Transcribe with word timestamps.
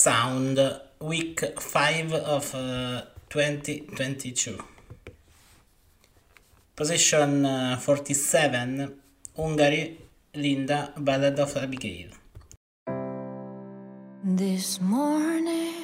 Sound, 0.00 0.58
week 0.98 1.44
5 1.60 2.14
of 2.14 2.54
uh, 2.54 3.02
2022. 3.28 4.56
Position 6.74 7.44
uh, 7.44 7.76
47, 7.76 8.94
Hungary, 9.36 9.98
Linda, 10.34 10.94
Ballad 10.96 11.38
of 11.38 11.54
Abigail. 11.54 12.08
This 14.24 14.80
morning, 14.80 15.74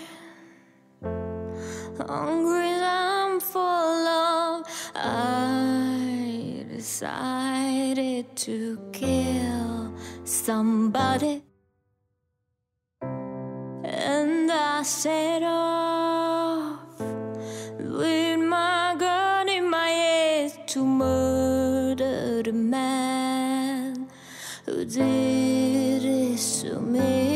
hungry 1.03 2.73
I'm 2.73 3.39
full 3.39 3.61
of, 3.61 4.65
I 4.95 6.65
decided 6.75 8.35
to 8.35 8.79
kill 8.95 9.93
somebody. 10.25 11.46
And 13.99 14.53
I 14.53 14.83
set 14.83 15.43
off 15.43 17.01
with 17.79 18.39
my 18.41 18.95
gun 18.99 19.49
in 19.49 19.71
my 19.71 19.89
head 19.89 20.69
to 20.69 20.85
murder 20.85 22.43
the 22.43 22.53
man 22.53 24.07
who 24.67 24.85
did 24.85 26.03
this 26.03 26.61
to 26.61 26.79
me. 26.79 27.36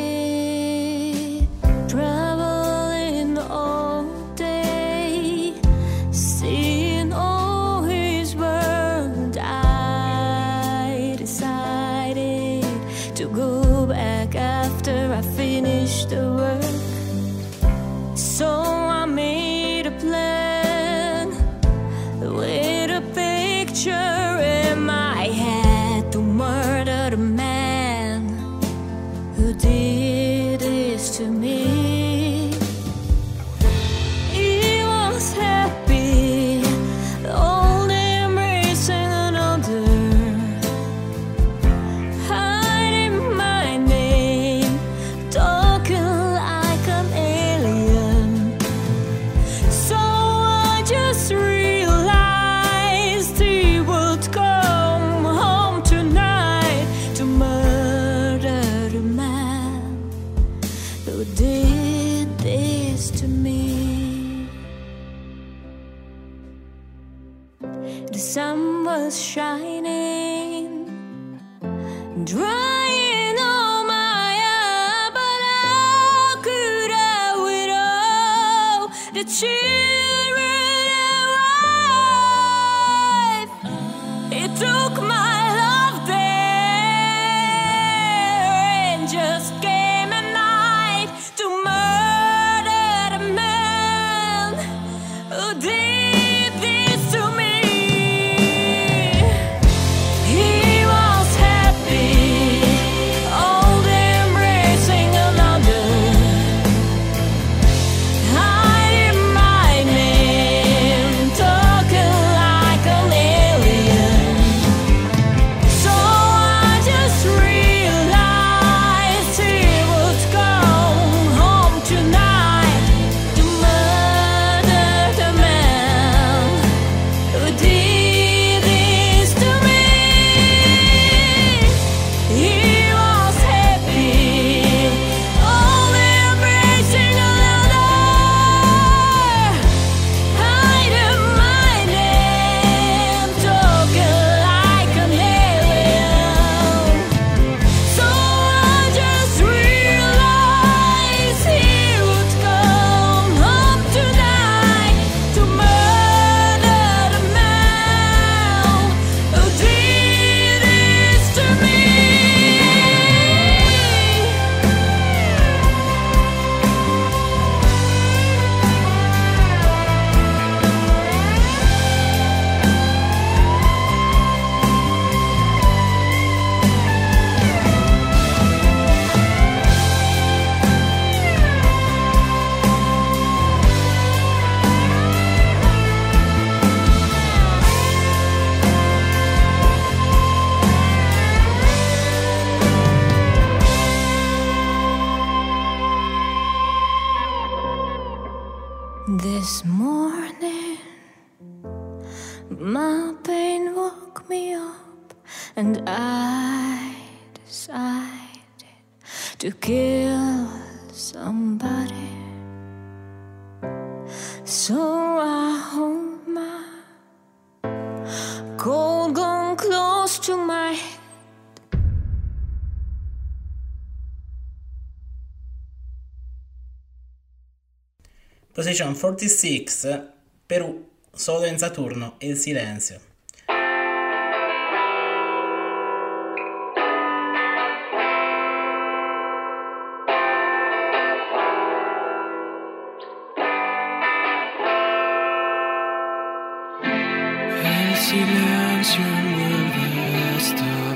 Station 228.81 228.97
46, 228.99 230.11
Perù, 230.47 230.89
solo 231.13 231.45
in 231.45 231.59
Saturno 231.59 232.15
e 232.17 232.29
il 232.29 232.37
silenzio. 232.39 233.09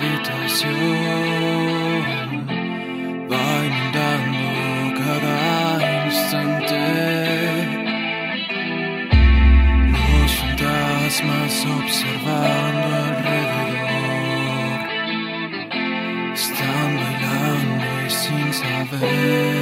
habitación 0.01 0.67
va 3.29 3.65
inundando 3.67 4.39
cada 4.99 5.44
mismas 11.25 11.67
observando 11.67 12.87
alrededor, 13.07 14.81
están 16.35 16.97
bailando 16.97 17.87
y 18.07 18.11
sin 18.11 18.53
saber. 18.53 19.54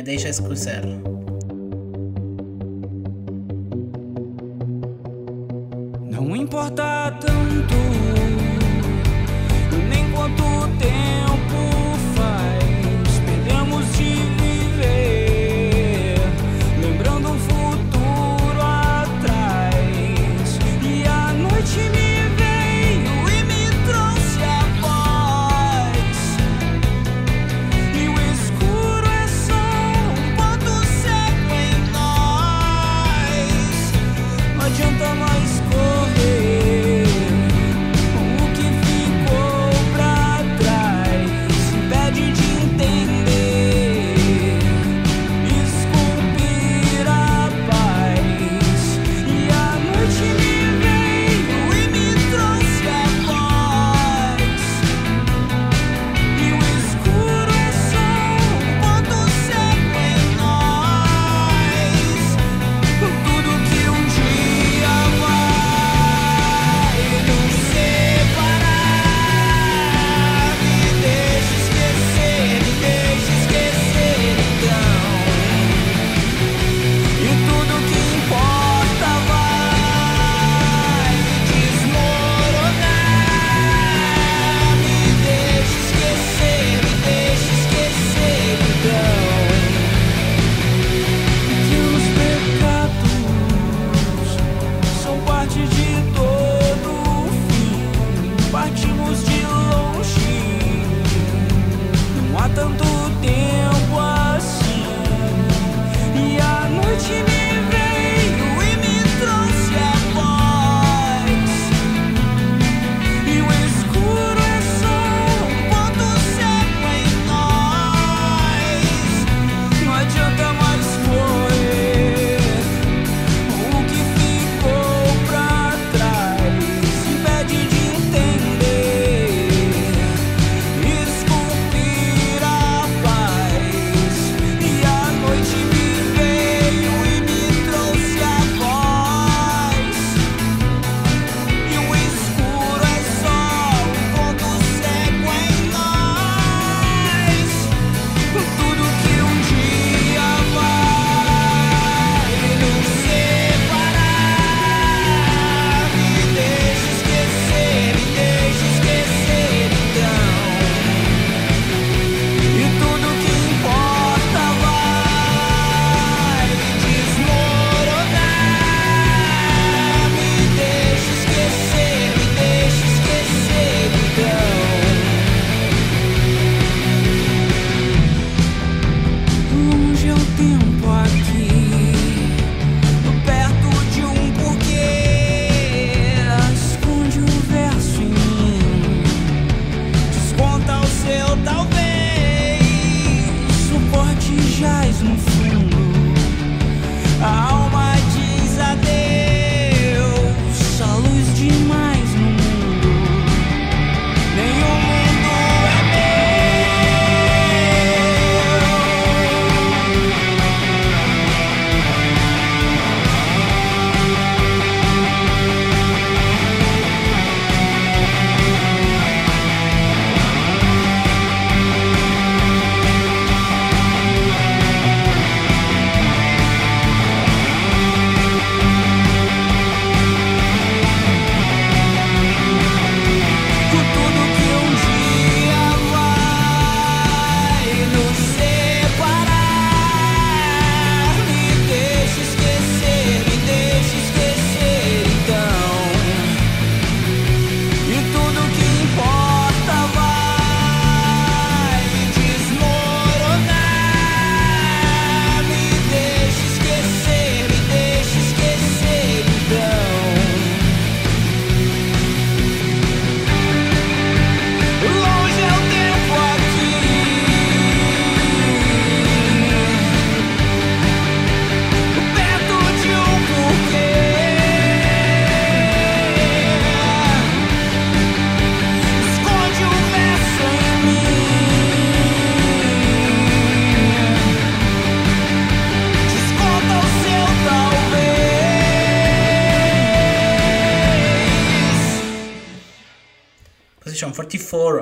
me 0.00 0.04
deixas 0.04 0.40
cruzar. 0.40 0.99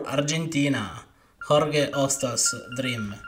Argentina, 0.09 1.07
Jorge 1.38 1.91
Ostas 1.95 2.57
Dream. 2.77 3.27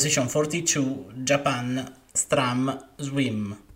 Position 0.00 0.30
42, 0.30 1.12
Japan, 1.24 1.92
Stram, 2.14 2.88
Swim. 2.96 3.69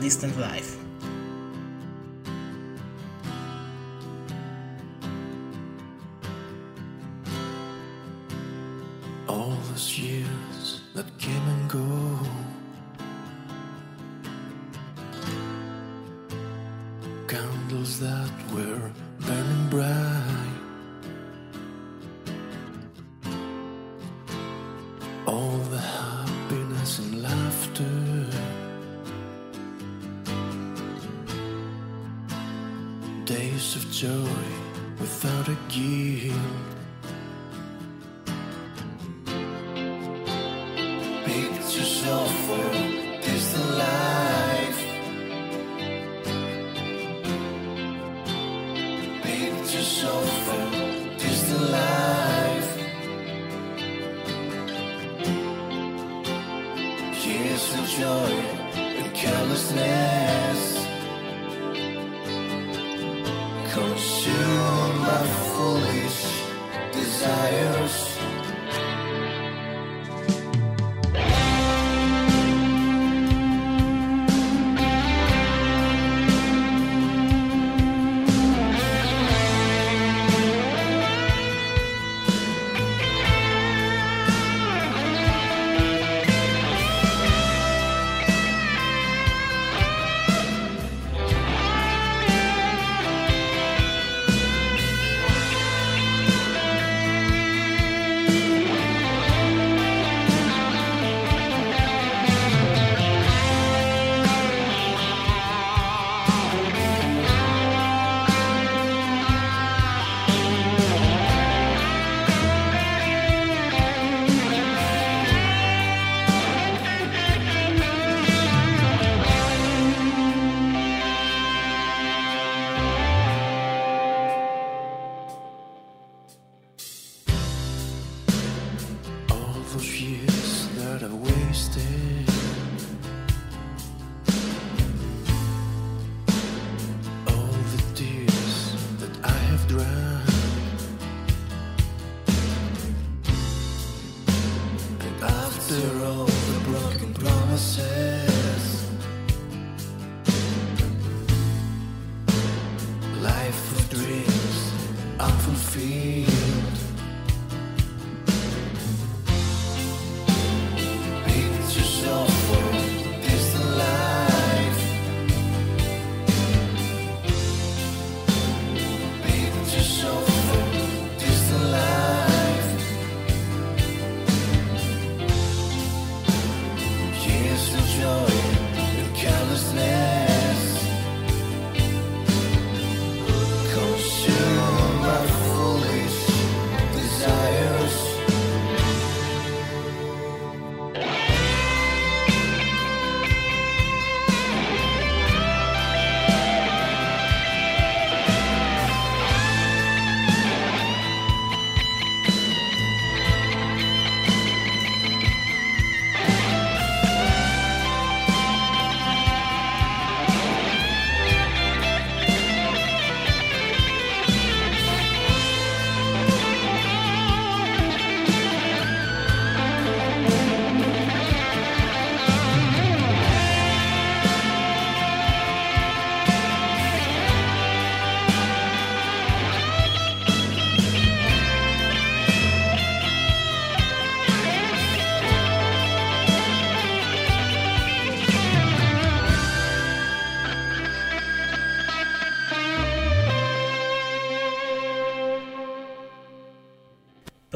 Distant 0.00 0.38
Life. 0.38 0.77
Deus. 67.58 68.17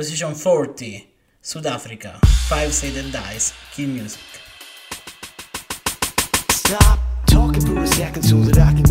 Position 0.03 0.35
40, 0.35 1.09
South 1.41 1.65
Africa. 1.65 2.19
Five 2.49 2.73
Sided 2.73 3.13
Dice, 3.13 3.53
Killmusic. 3.73 4.19
Stop 6.51 6.99
talking 7.27 7.65
for 7.65 7.79
a 7.79 7.87
second 7.87 8.25
so 8.25 8.39
that 8.39 8.59
I 8.59 8.73
can 8.73 8.83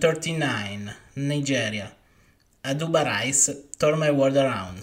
1939, 0.00 0.94
Nigeria. 1.16 1.92
Aduba 2.64 3.04
Rice, 3.04 3.54
Turn 3.78 3.98
My 3.98 4.10
World 4.10 4.38
Around. 4.38 4.79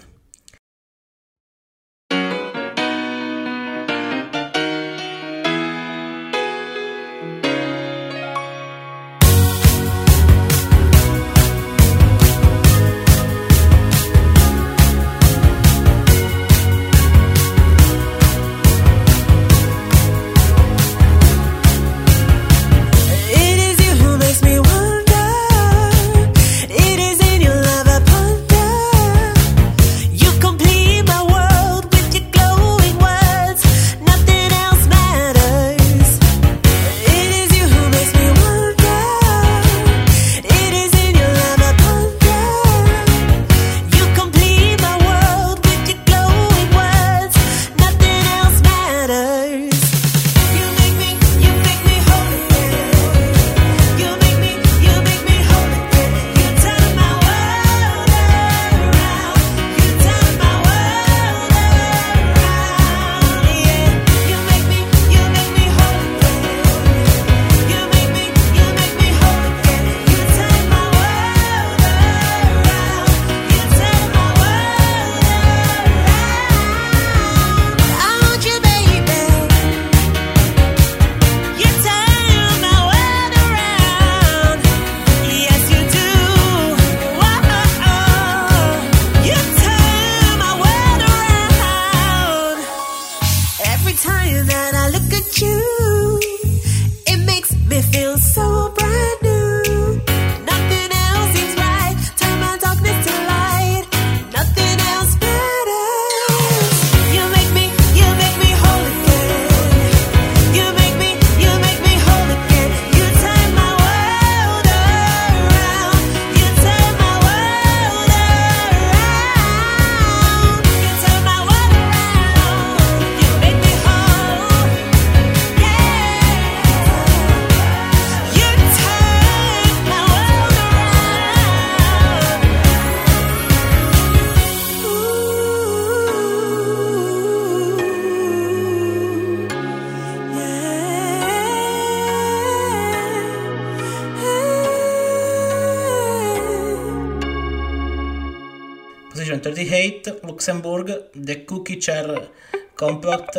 Luxembourg, 150.48 151.10
The 151.14 151.44
Cookie 151.44 151.76
Chair 151.76 152.28
Compact 152.74 153.36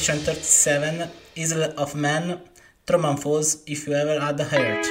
Edition 0.00 0.24
37, 0.24 1.12
Isle 1.36 1.76
of 1.76 1.92
Man, 1.94 2.40
Truman 2.86 3.18
Falls, 3.18 3.62
If 3.66 3.86
You 3.86 3.92
Ever 3.92 4.18
Had 4.18 4.40
a 4.40 4.44
Heart. 4.44 4.86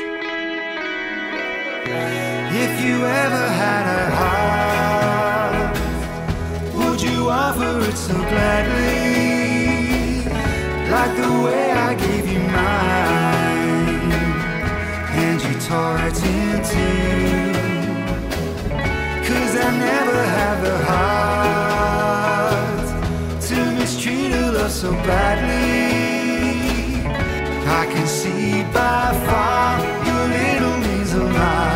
If 2.54 2.82
you 2.86 3.08
ever 3.08 3.48
had 3.62 3.86
a 3.90 4.12
heart, 4.20 5.76
would 6.76 7.02
you 7.02 7.28
offer 7.28 7.80
it 7.90 7.98
so 7.98 8.14
gladly? 8.14 10.26
Like 10.92 11.16
the 11.18 11.32
way 11.44 11.72
I 11.72 11.96
gave 11.96 12.32
you 12.32 12.42
mine, 12.42 14.12
and 15.26 15.42
you 15.42 15.54
tore 15.68 15.98
it 16.06 16.24
in 16.24 16.62
two. 16.70 17.52
Cause 19.26 19.56
I 19.58 19.60
never 19.76 20.24
had 20.24 20.62
the 20.64 20.78
heart 20.86 21.79
so 24.80 24.94
badly. 24.94 25.92
I 27.80 27.86
can 27.92 28.08
see 28.08 28.64
by 28.72 29.12
far 29.28 29.78
your 30.08 30.26
little 30.38 30.78
means 30.88 31.14
alive. 31.14 31.69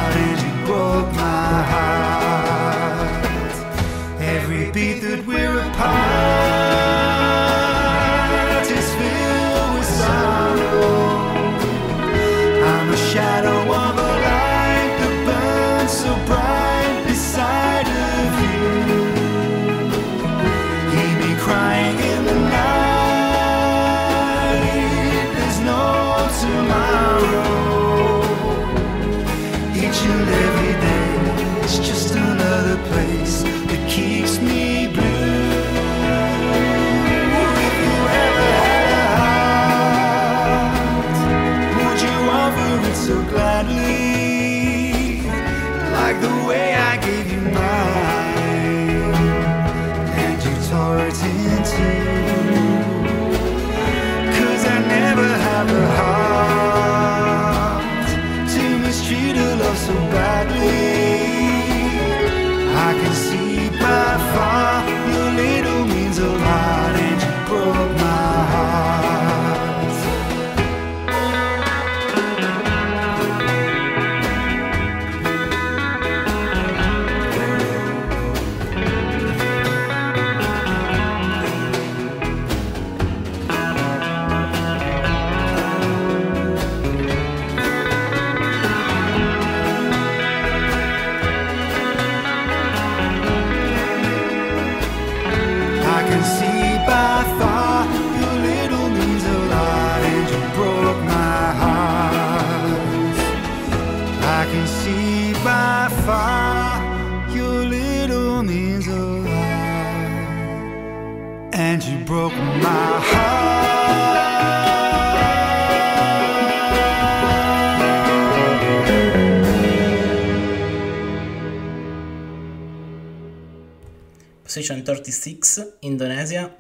636, 124.54 125.80
Indonesia, 125.82 126.56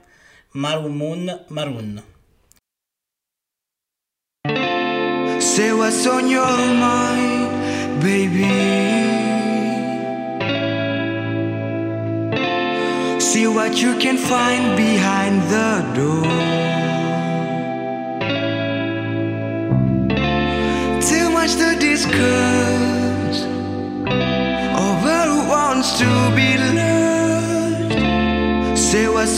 Marumun 0.53 1.29
Marun. 1.49 1.92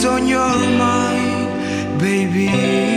on 0.04 0.26
your 0.26 0.54
mind, 0.78 1.98
baby. 1.98 2.95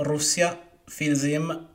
روسيا 0.00 0.56
في 0.88 1.14
زيم 1.14 1.67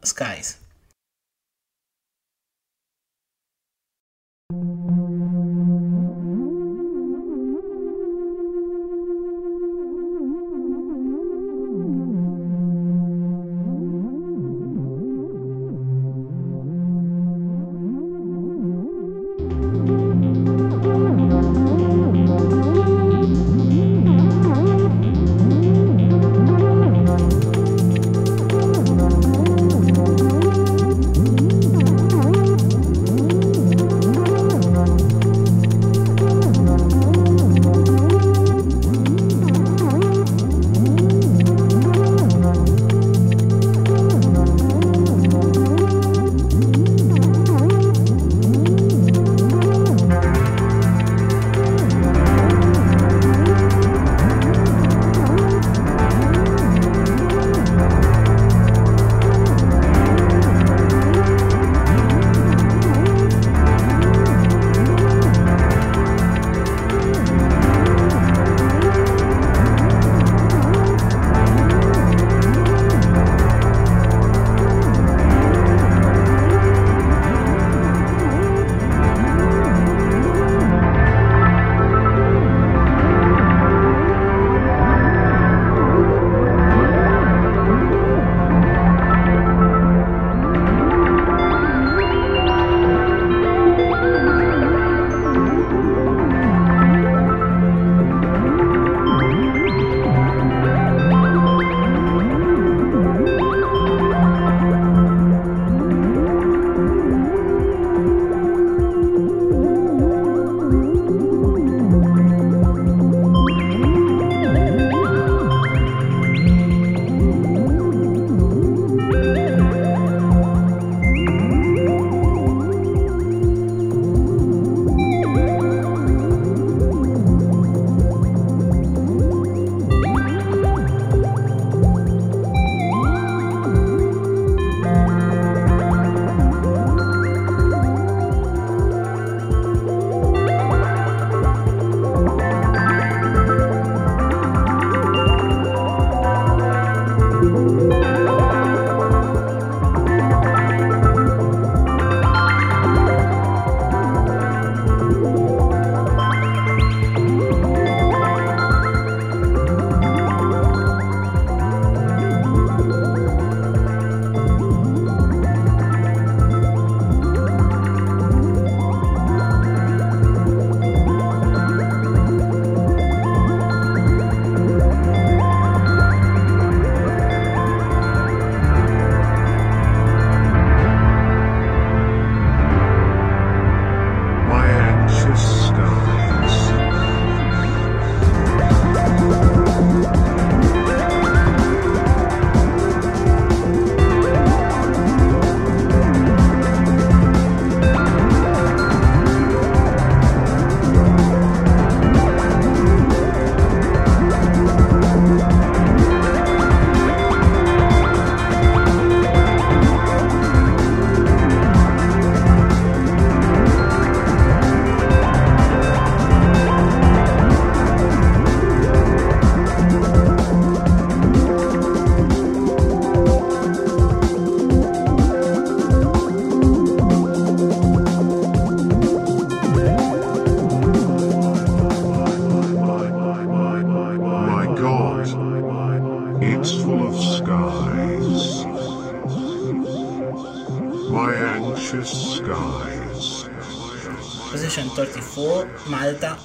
Malta, 245.94 246.40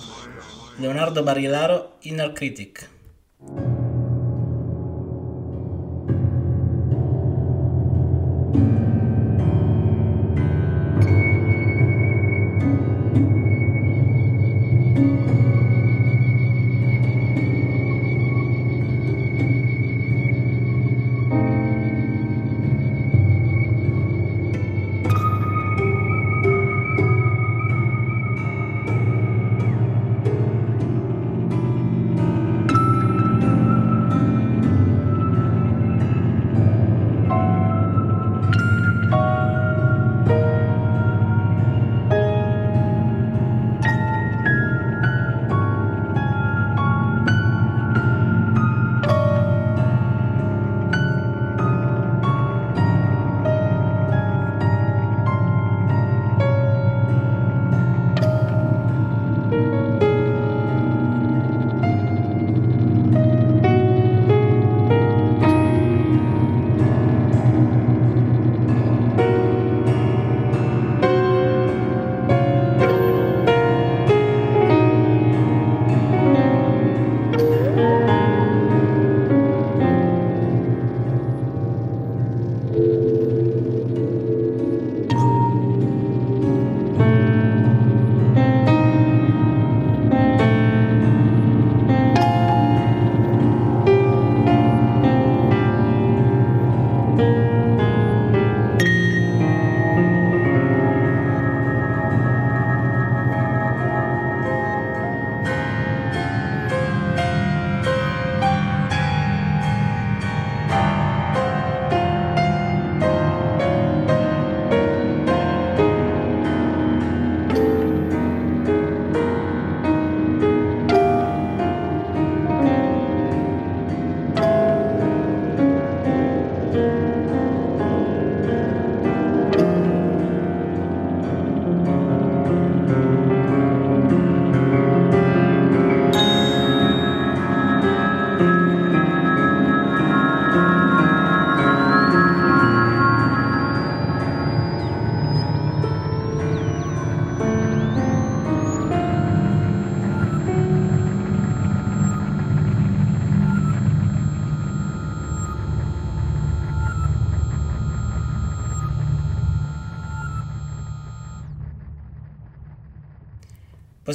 Leonardo 0.78 1.24
Barilaro, 1.24 1.96
Inner 2.02 2.34
Critic. 2.34 2.97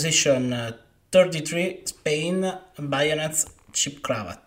Position 0.04 0.51
uh, 0.51 0.74
33 1.12 1.84
Spain 1.86 2.60
Bayonets 2.78 3.45
Cheap 3.72 4.04
Cravat. 4.04 4.43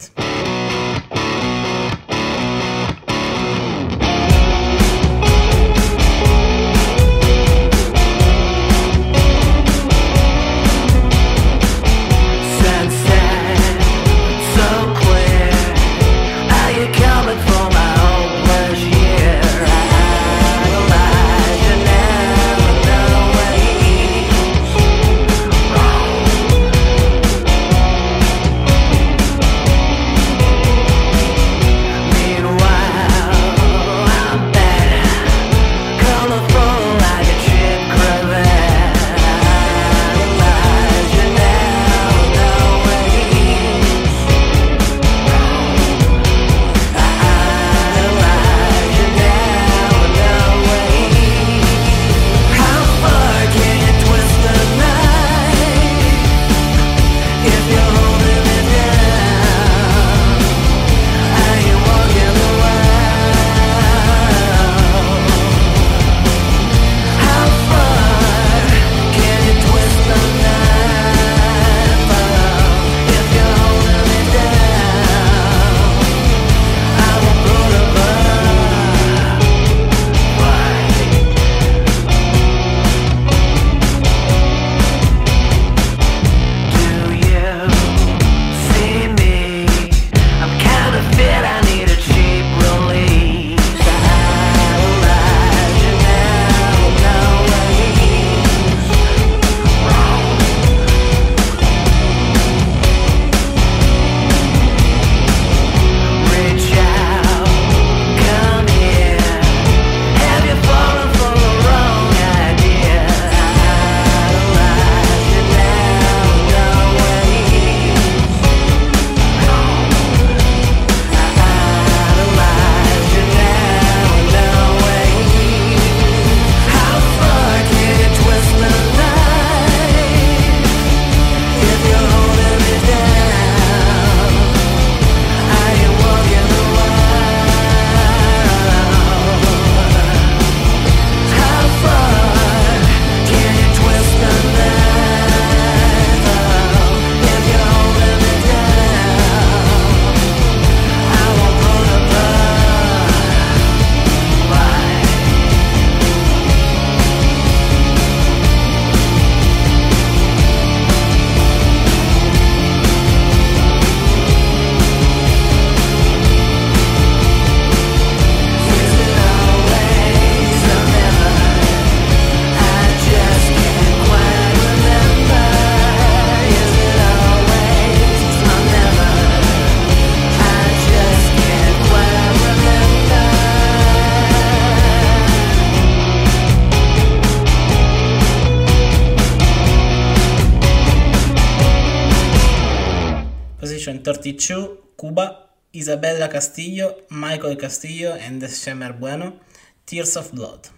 Castillo, 196.37 196.97
Michael 197.09 197.57
Castillo 197.57 198.13
and 198.13 198.43
Descemer 198.43 198.93
Bueno 198.93 199.41
Tears 199.87 200.19
of 200.19 200.33
Blood. 200.33 200.69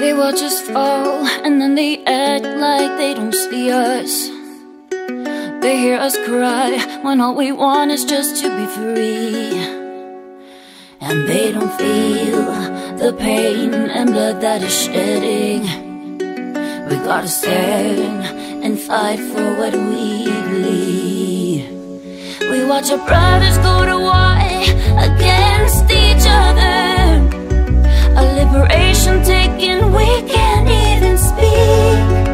They 0.00 0.12
watch 0.12 0.42
us 0.42 0.60
fall 0.60 1.24
and 1.44 1.60
then 1.60 1.76
they 1.76 2.02
act 2.04 2.46
like 2.46 2.98
they 2.98 3.14
don't 3.14 3.32
see 3.32 3.70
us. 3.70 4.28
They 5.62 5.76
hear 5.78 5.98
us 5.98 6.16
cry 6.26 6.98
when 7.02 7.20
all 7.20 7.36
we 7.36 7.52
want 7.52 7.92
is 7.92 8.04
just 8.04 8.42
to 8.42 8.48
be 8.56 8.66
free. 8.66 9.56
And 11.00 11.28
they 11.28 11.52
don't 11.52 11.72
feel 11.78 12.65
the 12.98 13.12
pain 13.12 13.74
and 13.74 14.10
blood 14.10 14.40
that 14.40 14.62
is 14.62 14.74
shedding. 14.74 15.62
We 16.88 16.96
gotta 17.04 17.28
stand 17.28 18.24
and 18.64 18.78
fight 18.80 19.18
for 19.18 19.54
what 19.58 19.74
we 19.74 20.24
believe. 20.24 21.70
We 22.50 22.64
watch 22.64 22.90
our 22.90 23.04
brothers 23.06 23.58
go 23.58 23.84
to 23.84 23.98
war 24.08 24.38
against 25.08 25.84
each 25.90 26.26
other. 26.26 27.20
A 28.16 28.22
liberation 28.40 29.22
taken, 29.24 29.92
we 29.92 30.22
can't 30.32 30.68
even 30.68 31.18
speak. 31.18 32.25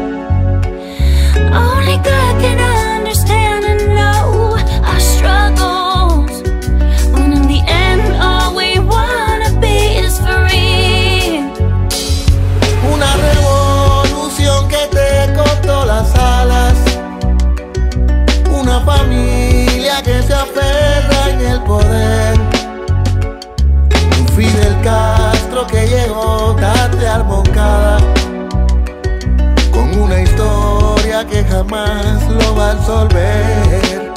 Castro 26.13 26.55
que 26.55 26.55
llegó 26.55 26.55
tarde 26.55 27.07
al 27.07 27.23
Moncada. 27.25 27.97
Con 29.71 29.99
una 29.99 30.21
historia 30.21 31.25
que 31.27 31.43
jamás 31.43 32.29
lo 32.29 32.55
va 32.55 32.71
a 32.71 32.73
resolver. 32.75 34.13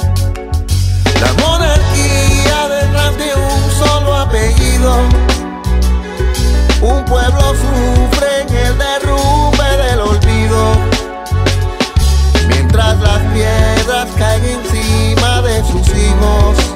La 1.21 1.33
monarquía 1.43 2.67
detrás 2.69 3.17
de 3.17 3.33
un 3.35 3.71
solo 3.79 4.15
apellido. 4.15 4.95
Un 6.81 7.03
pueblo 7.05 7.55
sufre 7.55 8.41
en 8.41 8.55
el 8.55 8.77
derrumbe 8.77 9.77
del 9.83 9.99
olvido. 9.99 10.77
Mientras 12.47 12.99
las 12.99 13.21
piedras 13.33 14.07
caen 14.17 14.45
encima 14.45 15.41
de 15.41 15.63
sus 15.63 15.87
hijos. 15.89 16.66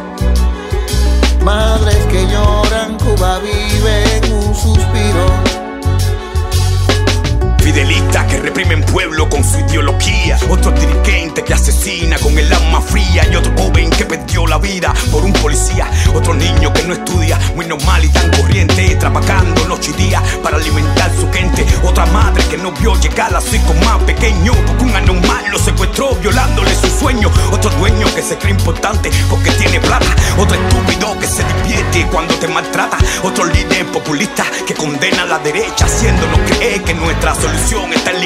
Ideología. 9.60 10.38
Otro 10.50 10.72
dirigente 10.72 11.44
que 11.44 11.54
asesina 11.54 12.18
con 12.20 12.38
el 12.38 12.52
alma 12.52 12.82
fría. 12.82 13.28
Y 13.32 13.36
otro 13.36 13.52
joven 13.58 13.90
que 13.90 14.06
perdió 14.06 14.46
la 14.48 14.58
vida 14.58 14.94
por 15.12 15.24
un 15.24 15.34
policía. 15.34 15.90
Otro 16.14 16.34
niño 16.34 16.72
que 16.74 16.84
no 16.84 16.94
estudia, 16.94 17.40
muy 17.56 17.66
normal 17.66 18.04
y 18.04 18.10
tan 18.10 18.30
corriente. 18.32 18.96
Trabajando 18.96 19.68
noche 19.68 19.92
y 19.98 20.12
para 20.42 20.58
alimentar 20.58 21.12
su 21.16 21.32
gente. 21.32 21.66
Otra 21.84 22.06
madre 22.08 22.44
que 22.50 22.58
no 22.58 22.72
vio 22.72 22.96
llegar 23.00 23.36
a 23.36 23.42
su 23.42 23.56
hijo 23.56 23.74
más 23.86 24.02
pequeño. 24.04 24.54
Porque 24.68 24.84
un 24.84 24.96
anormal 24.96 25.46
lo 25.52 25.60
secuestró 25.60 26.16
violándole 26.16 26.74
su 26.76 26.88
sueño. 27.00 27.32
Otro 27.52 27.70
dueño 27.72 28.08
que 28.14 28.22
se 28.22 28.38
cree 28.38 28.52
importante 28.54 29.10
porque 29.30 29.52
tiene 29.52 29.80
plata. 29.80 30.16
Otro 30.38 30.56
estúpido 30.56 31.18
que 31.20 31.28
se 31.28 31.44
divierte 31.44 32.08
cuando 32.12 32.34
te 32.36 32.48
maltrata. 32.48 32.98
Otro 33.24 33.46
líder 33.46 33.86
populista 33.88 34.44
que 34.68 34.74
condena 34.74 35.24
a 35.24 35.26
la 35.26 35.40
derecha, 35.40 35.86
haciéndonos 35.86 36.40
creer 36.48 36.82
que 36.84 36.94
nuestra 36.94 37.36
solución 37.36 37.94
está 37.94 38.12
en 38.12 38.20
la 38.20 38.26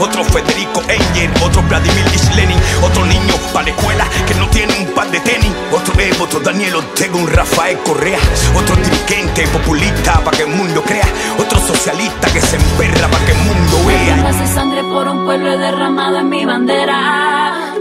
Otro 0.00 0.24
Federico 0.24 0.80
Engel, 0.88 1.30
otro 1.44 1.62
Vladimir 1.62 2.06
Ilich 2.08 2.34
Lenin. 2.34 2.58
Otro 2.82 3.04
niño 3.04 3.34
para 3.52 3.66
la 3.66 3.70
escuela 3.70 4.06
que 4.26 4.34
no 4.34 4.48
tiene 4.48 4.72
un 4.78 4.86
par 4.94 5.10
de 5.10 5.20
tenis. 5.20 5.52
Otro 5.70 6.00
Evo, 6.00 6.24
otro 6.24 6.40
Daniel 6.40 6.76
Ortega, 6.76 7.16
un 7.16 7.26
Rafael 7.26 7.78
Correa. 7.80 8.18
Otro 8.56 8.76
dirigente 8.76 9.46
populista 9.48 10.20
para 10.24 10.36
que 10.36 10.44
el 10.44 10.50
mundo 10.50 10.82
crea. 10.82 11.06
Otro 11.38 11.58
socialista 11.58 12.32
que 12.32 12.40
se 12.40 12.56
emperra 12.56 13.08
para 13.08 13.24
que 13.26 13.32
el 13.32 13.38
mundo 13.38 13.84
vea. 13.86 14.32
De 14.32 14.46
sangre 14.46 14.82
por 14.84 15.08
un 15.08 15.24
pueblo 15.24 15.58
derramado 15.58 16.18
en 16.18 16.28
mi 16.28 16.44
bandera. 16.44 17.74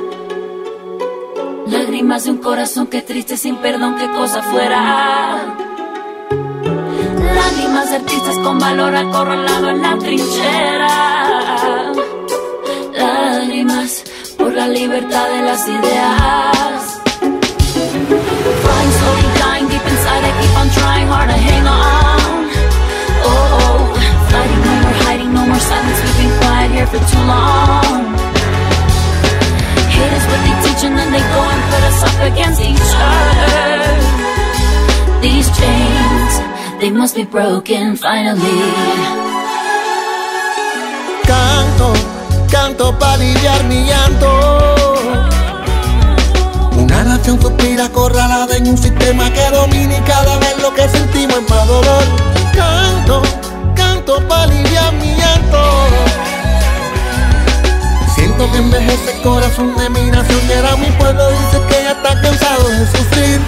Lágrimas 1.67 2.25
de 2.25 2.31
un 2.31 2.37
corazón 2.39 2.87
que 2.87 3.01
triste 3.01 3.37
sin 3.37 3.55
perdón, 3.57 3.95
qué 3.97 4.09
cosa 4.11 4.43
fuera. 4.43 5.70
Lágrimas 7.51 7.89
de 7.89 7.95
artistas 7.97 8.37
con 8.39 8.59
valor 8.59 8.95
acorralado 8.95 9.69
en 9.69 9.81
la 9.81 9.97
trinchera. 9.97 11.91
Lágrimas 12.93 14.03
por 14.37 14.53
la 14.53 14.67
libertad 14.69 15.29
de 15.29 15.41
las 15.41 15.67
ideas. 15.67 17.00
Broken 37.25 37.95
finally. 37.97 38.61
Canto, 41.25 41.93
canto 42.49 42.97
para 42.97 43.13
aliviar 43.13 43.63
mi 43.65 43.85
llanto. 43.85 44.29
Una 46.77 47.03
nación 47.03 47.41
suspira 47.41 47.85
acorralada 47.85 48.55
en 48.57 48.67
un 48.67 48.77
sistema 48.77 49.31
que 49.31 49.49
domina 49.51 49.97
y 49.97 50.01
cada 50.01 50.37
vez 50.39 50.57
lo 50.61 50.73
que 50.73 50.87
sentimos 50.89 51.37
es 51.37 51.49
más 51.49 51.67
dolor. 51.67 52.03
Canto, 52.55 53.21
canto 53.75 54.19
para 54.27 54.43
aliviar 54.43 54.93
mi 54.93 55.15
llanto. 55.15 55.61
Siento 58.15 58.51
que 58.51 58.57
envejece 58.57 59.15
el 59.15 59.21
corazón 59.21 59.75
de 59.77 59.89
mi 59.89 60.11
nación 60.11 60.39
y 60.49 60.53
ahora 60.53 60.75
mi 60.77 60.89
pueblo 60.97 61.29
dice 61.29 61.61
que 61.69 61.83
ya 61.83 61.91
está 61.91 62.21
cansado 62.21 62.67
de 62.69 62.85
sufrir. 62.87 63.41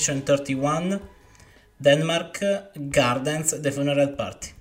Position 0.00 0.22
31 0.22 0.98
Denmark 1.78 2.40
Gardens 2.74 3.60
The 3.60 3.70
Funeral 3.70 4.16
Party. 4.16 4.59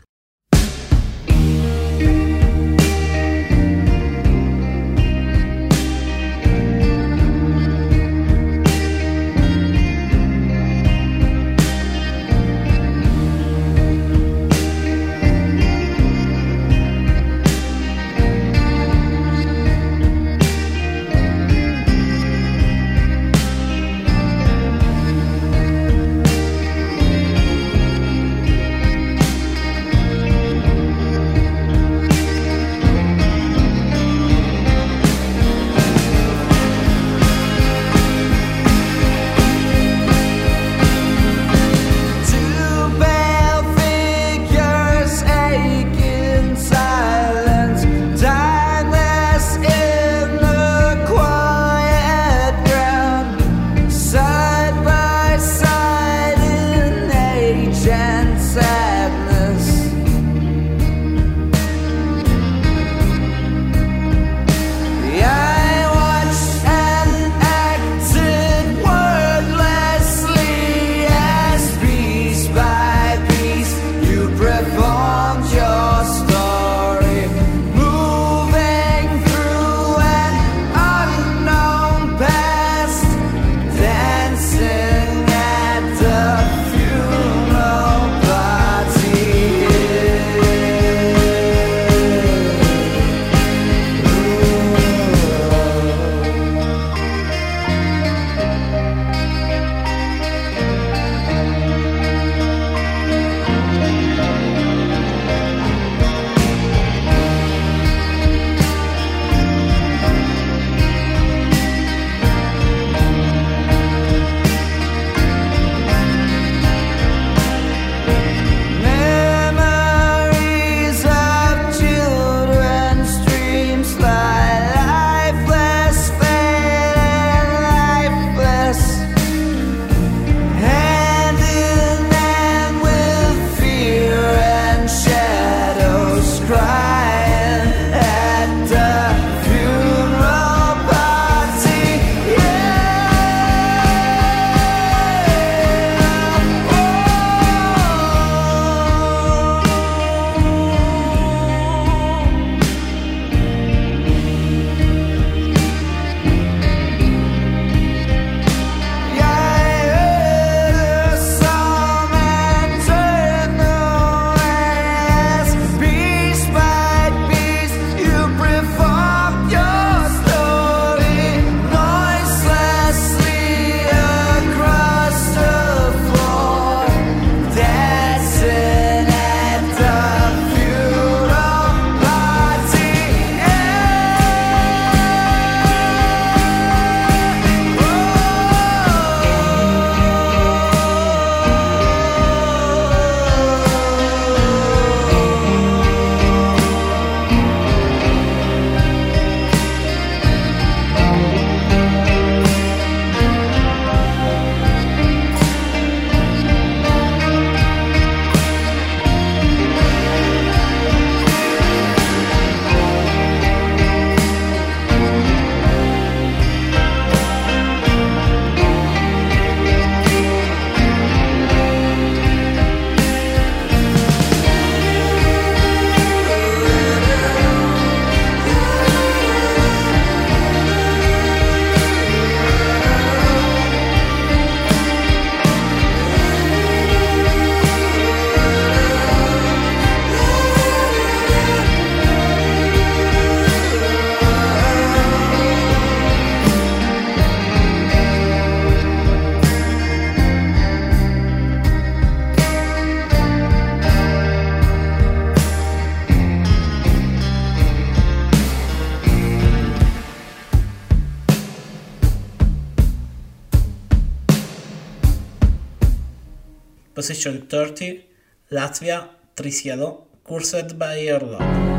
position 267.10 267.48
30, 267.48 268.06
Latvia 268.52 269.10
Tricia 269.34 269.76
Lo, 269.76 270.10
cursed 270.24 270.78
by 270.78 271.08
Erdogan. 271.08 271.79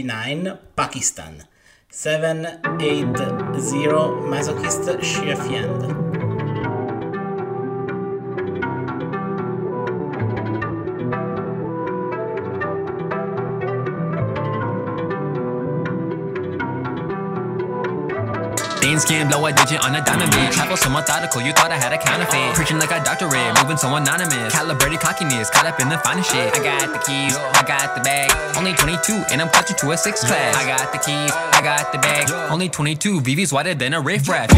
49 0.00 0.58
Pakistan 0.76 1.44
780 1.90 3.20
Masochist 4.32 4.88
SheAFiend 5.04 6.00
Beans 18.80 19.04
can 19.04 19.28
blow 19.28 19.44
a 19.44 19.52
digit 19.52 19.84
on 19.84 19.94
a 19.94 20.02
diamond 20.02 20.34
ring. 20.34 20.50
Travel 20.50 20.76
so 20.76 20.88
methodical, 20.88 21.42
you 21.42 21.52
thought 21.52 21.70
I 21.70 21.76
had 21.76 21.92
a 21.92 21.98
counterfeit. 21.98 22.54
Preaching 22.54 22.78
like 22.78 22.90
a 22.90 23.04
doctorate, 23.04 23.52
moving 23.60 23.76
so 23.76 23.94
anonymous 23.94 24.54
caught 25.28 25.66
up 25.66 25.80
in 25.80 25.88
the 25.88 25.98
finest 25.98 26.32
shit. 26.32 26.48
I 26.56 26.64
got 26.64 26.92
the 26.92 26.98
keys, 27.04 27.36
I 27.36 27.62
got 27.66 27.94
the 27.94 28.00
bag. 28.00 28.32
Only 28.56 28.72
22, 28.72 29.24
and 29.30 29.42
I'm 29.42 29.50
clutching 29.50 29.76
to 29.76 29.90
a 29.92 29.96
six 29.96 30.24
class. 30.24 30.56
I 30.56 30.64
got 30.64 30.92
the 30.92 30.98
keys, 30.98 31.30
I 31.52 31.60
got 31.62 31.92
the 31.92 31.98
bag. 31.98 32.30
Only 32.50 32.68
22, 32.70 33.20
VV's 33.20 33.52
wider 33.52 33.74
than 33.74 33.92
a 33.92 34.00
riffraff. 34.00 34.48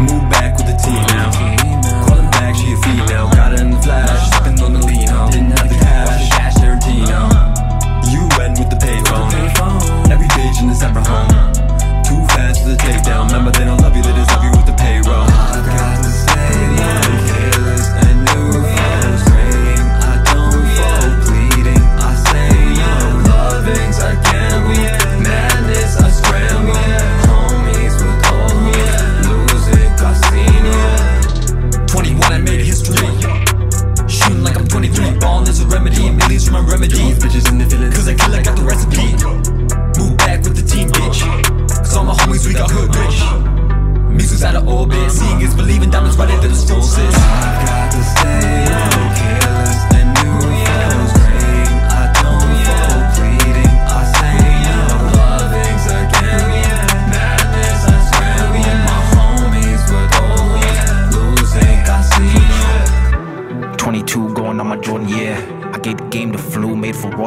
Move 0.00 0.26
back 0.30 0.58
with 0.58 0.66
the 0.66 0.74
T 0.74 0.90
now. 1.14 1.30
Call 2.06 2.18
him 2.18 2.30
back, 2.30 2.56
she 2.56 2.72
a 2.72 2.76
female. 2.82 3.30
Got 3.30 3.54
it 3.54 3.60
in 3.60 3.70
the 3.70 3.80
flash, 3.80 4.30
sipping 4.34 4.58
on 4.60 4.72
the 4.74 4.82
lean. 4.82 5.06
Didn't 5.30 5.54
have 5.54 5.68
the 5.70 5.78
cash, 5.78 6.30
cash 6.30 6.56
uh-huh. 6.58 8.10
you 8.10 8.26
UN 8.26 8.58
with 8.58 8.70
the 8.70 8.78
payphone. 8.82 10.10
Every 10.10 10.28
page 10.34 10.58
in 10.58 10.66
the 10.66 10.74
separate 10.74 11.06
home. 11.06 11.30
Uh-huh. 11.30 12.02
Too 12.02 12.18
fast 12.34 12.62
for 12.62 12.70
the 12.70 12.76
takedown. 12.76 13.26
Remember, 13.30 13.52
they 13.52 13.64
don't 13.64 13.78
love 13.78 13.94
you, 13.94 14.02
they 14.02 14.12
just 14.18 14.30
you 14.42 14.50
with 14.50 14.66
the 14.66 14.71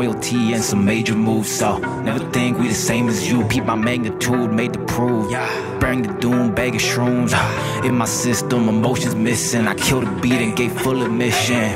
royalty 0.05 0.53
and 0.53 0.63
some 0.63 0.85
major 0.85 1.15
moves. 1.15 1.49
So 1.51 1.77
never 2.03 2.19
think 2.31 2.57
we 2.57 2.67
the 2.67 2.73
same 2.73 3.09
as 3.09 3.29
you. 3.29 3.47
Keep 3.47 3.65
my 3.65 3.75
magnitude, 3.75 4.51
made 4.51 4.73
to 4.73 4.79
prove. 4.85 5.31
Yeah. 5.31 5.79
Bring 5.79 6.03
the 6.03 6.13
doom, 6.19 6.53
bag 6.53 6.75
of 6.75 6.81
shrooms. 6.81 7.33
In 7.85 7.95
my 7.95 8.05
system, 8.05 8.69
emotions 8.69 9.15
missing. 9.15 9.67
I 9.67 9.75
killed 9.75 10.05
the 10.05 10.11
beat 10.21 10.41
and 10.41 10.55
gave 10.55 10.71
full 10.81 11.03
admission. 11.03 11.75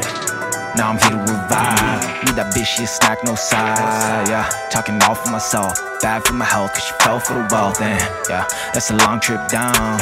Now 0.78 0.92
I'm 0.92 1.00
here 1.00 1.12
to 1.12 1.32
revive. 1.32 2.26
Need 2.26 2.36
that 2.36 2.54
bitch, 2.54 2.66
she 2.66 2.84
a 2.84 2.88
snack, 2.88 3.24
no 3.24 3.36
side. 3.36 4.28
Yeah, 4.30 4.48
talking 4.70 5.02
all 5.04 5.16
for 5.16 5.32
myself. 5.32 5.74
Bad 6.02 6.24
for 6.24 6.34
my 6.34 6.46
health, 6.46 6.74
cause 6.74 6.84
she 6.84 6.94
fell 7.02 7.20
for 7.20 7.34
the 7.34 7.48
wealth. 7.52 7.82
And 7.82 8.00
yeah, 8.30 8.46
that's 8.74 8.92
a 8.92 8.96
long 8.96 9.20
trip 9.20 9.48
down. 9.50 10.00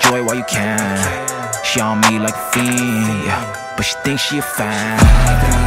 Joy 0.00 0.22
while 0.22 0.36
you 0.36 0.44
can. 0.44 0.78
She 1.64 1.80
on 1.80 2.00
me 2.02 2.18
like 2.18 2.34
a 2.34 2.50
fiend. 2.52 3.24
Yeah, 3.26 3.74
but 3.76 3.82
she 3.82 3.96
thinks 4.04 4.22
she 4.22 4.38
a 4.38 4.42
fan. 4.42 5.63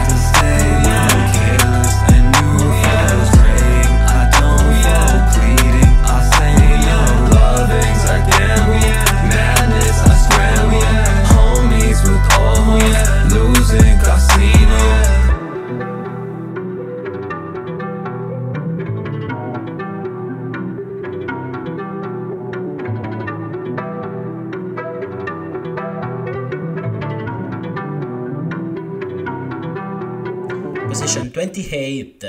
28, 31.57 32.23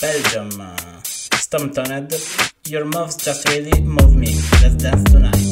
Belgium, 0.00 0.60
uh, 0.60 0.76
Stormtuned. 1.02 2.12
Your 2.68 2.84
moves 2.84 3.16
just 3.16 3.48
really 3.48 3.80
move 3.80 4.14
me. 4.14 4.36
Let's 4.62 4.76
dance 4.76 5.02
tonight. 5.10 5.51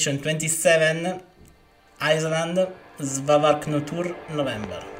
Position 0.00 0.22
27, 0.22 1.20
Iceland, 2.00 2.68
Svavar 2.98 3.60
Knútur, 3.60 4.16
November. 4.34 4.99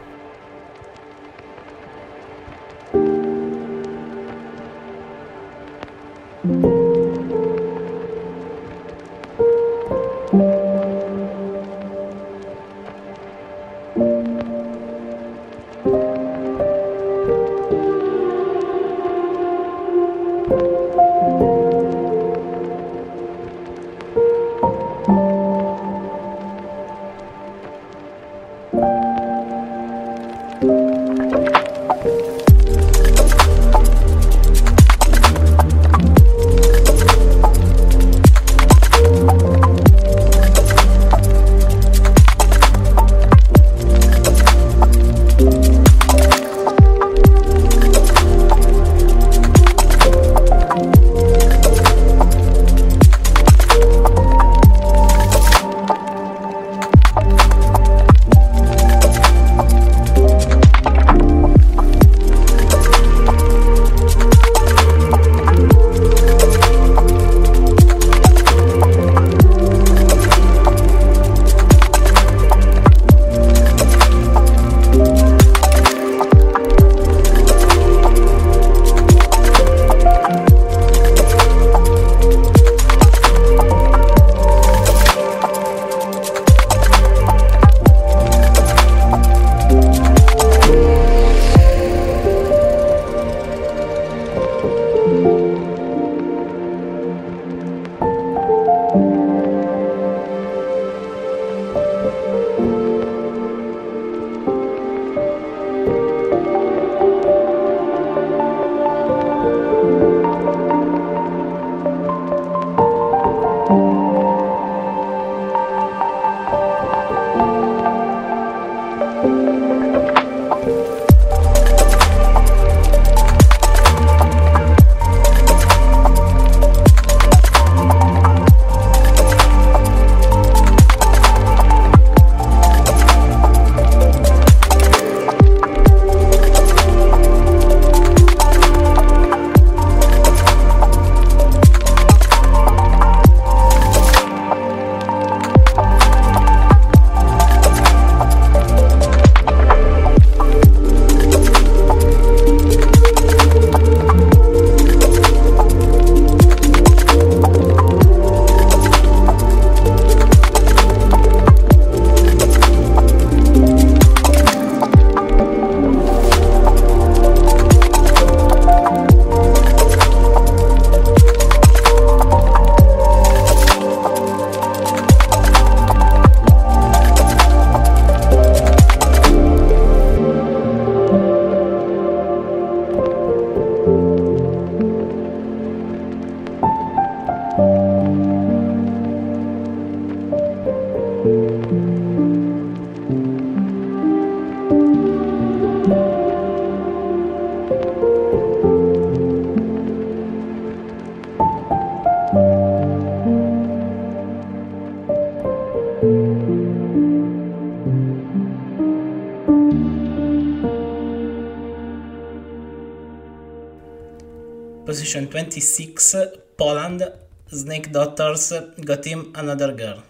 26, 215.50 216.16
Poland, 216.56 217.02
Snakedoctors, 217.50 218.52
Got 218.84 219.04
Him 219.04 219.32
Another 219.34 219.72
Girl. 219.72 220.09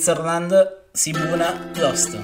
Switzerland 0.00 0.54
Sibuna 0.94 1.52
Lost 1.76 2.16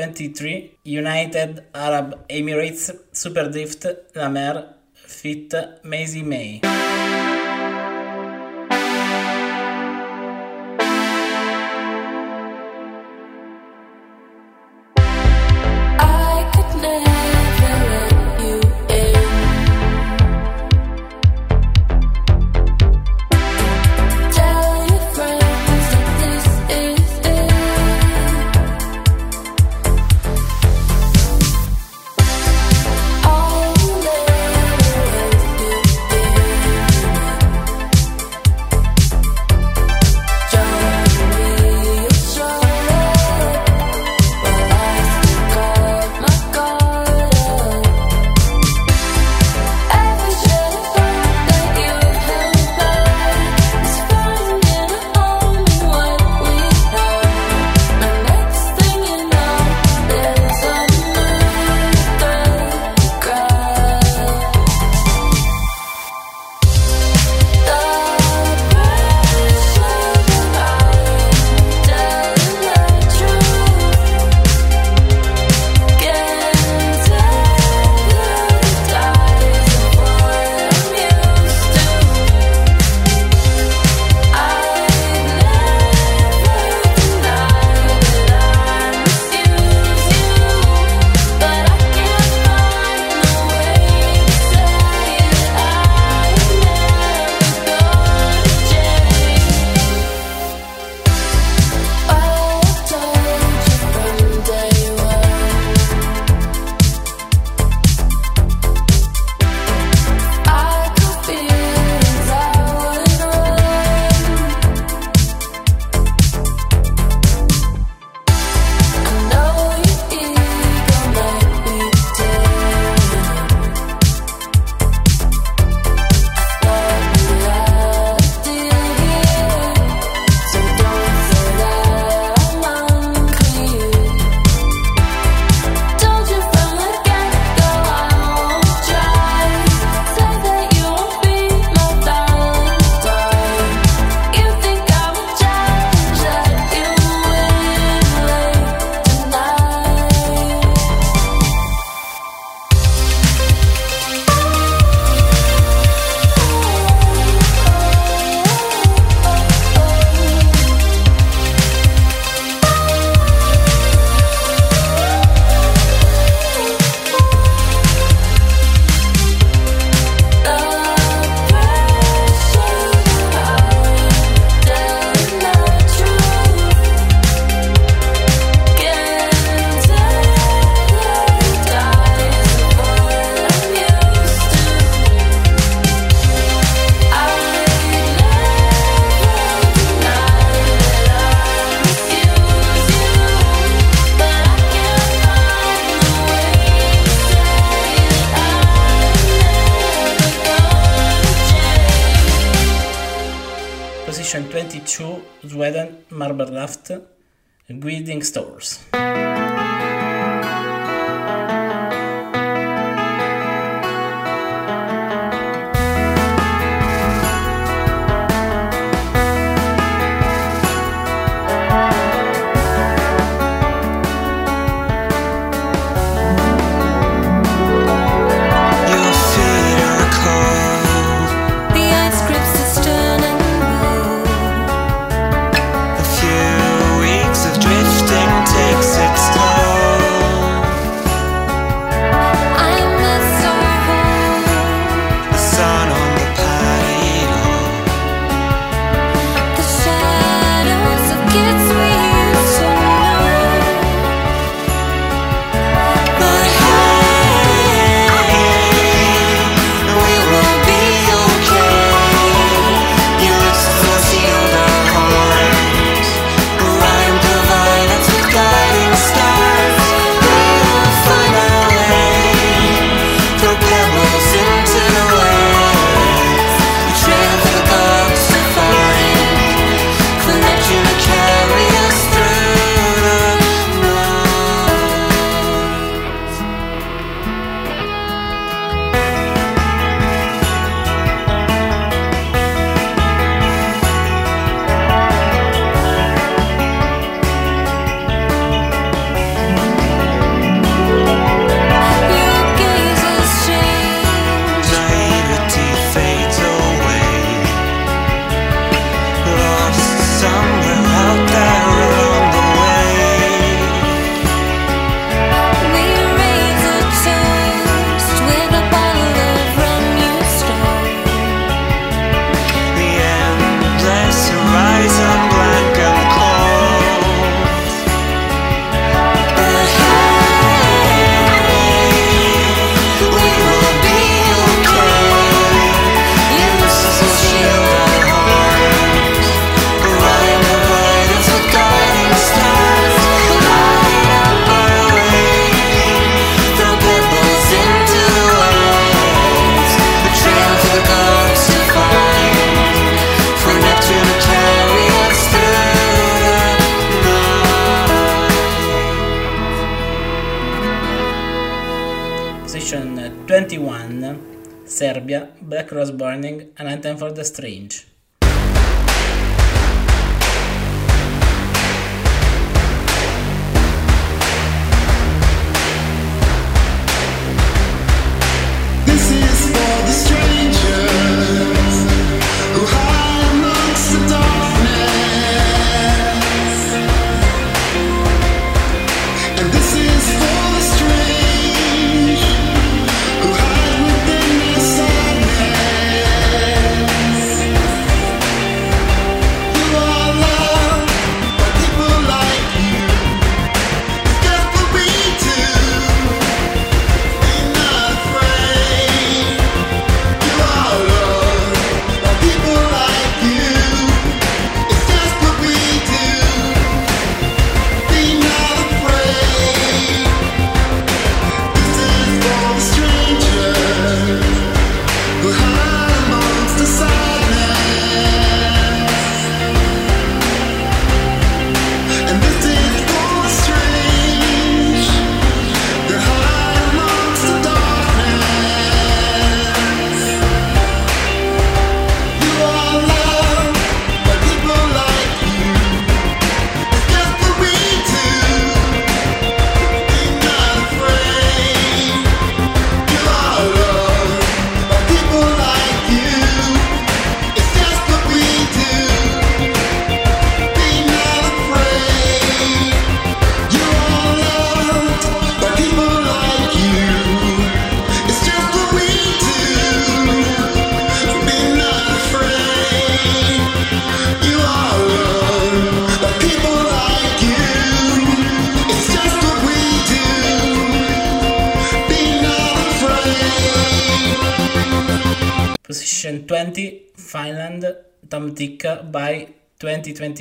2023 0.00 0.78
United 0.84 1.64
Arab 1.74 2.24
Emirates 2.28 2.92
Superdrift 3.12 3.86
La 4.14 4.28
Mer 4.28 4.76
Fit 4.94 5.54
Maisie 5.82 6.22
May. 6.22 6.60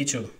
2022. 0.06 0.39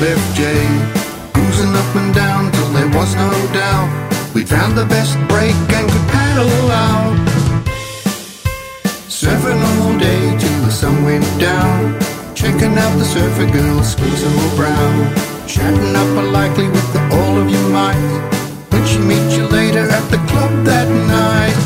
Lift 0.00 0.36
Jay. 0.36 0.64
Cruising 1.32 1.74
up 1.74 1.96
and 1.96 2.14
down 2.14 2.52
till 2.52 2.70
there 2.70 2.88
was 2.96 3.16
no 3.16 3.30
doubt. 3.52 3.90
We 4.32 4.44
found 4.44 4.78
the 4.78 4.86
best 4.86 5.18
break 5.26 5.56
and 5.74 5.90
could 5.90 6.06
paddle 6.14 6.70
out. 6.70 7.18
Surfing 9.10 9.60
all 9.60 9.98
day 9.98 10.38
till 10.38 10.60
the 10.62 10.70
sun 10.70 11.02
went 11.02 11.26
down. 11.40 11.98
Checking 12.36 12.78
out 12.78 12.96
the 12.96 13.04
surfer 13.04 13.50
girls, 13.50 13.90
squeezing 13.90 14.38
all 14.38 14.56
brown. 14.56 14.94
Chatting 15.48 15.96
up 15.96 16.10
a 16.22 16.24
likely 16.30 16.68
with 16.68 16.92
the 16.92 17.02
all 17.18 17.36
of 17.36 17.50
your 17.50 17.68
might. 17.70 18.30
But 18.70 18.86
she 18.86 18.98
meet 19.00 19.36
you 19.36 19.48
later 19.48 19.90
at 19.90 20.06
the 20.12 20.18
club 20.30 20.64
that 20.64 20.88
night. 21.18 21.58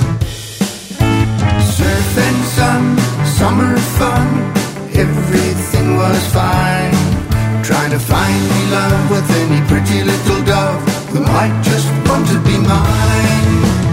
Surf 1.77 2.19
and 2.27 2.41
sun, 2.57 2.83
summer 3.27 3.77
fun, 3.99 4.27
everything 4.95 5.97
was 5.99 6.27
fine. 6.33 7.02
Trying 7.63 7.93
to 7.93 7.99
find 8.01 8.43
me 8.51 8.71
love 8.73 9.11
with 9.11 9.31
any 9.31 9.65
pretty 9.69 10.03
little 10.03 10.43
dove 10.45 10.83
who 11.11 11.21
might 11.21 11.63
just 11.63 11.89
want 12.09 12.27
to 12.27 12.39
be 12.41 12.59
mine. 12.59 13.91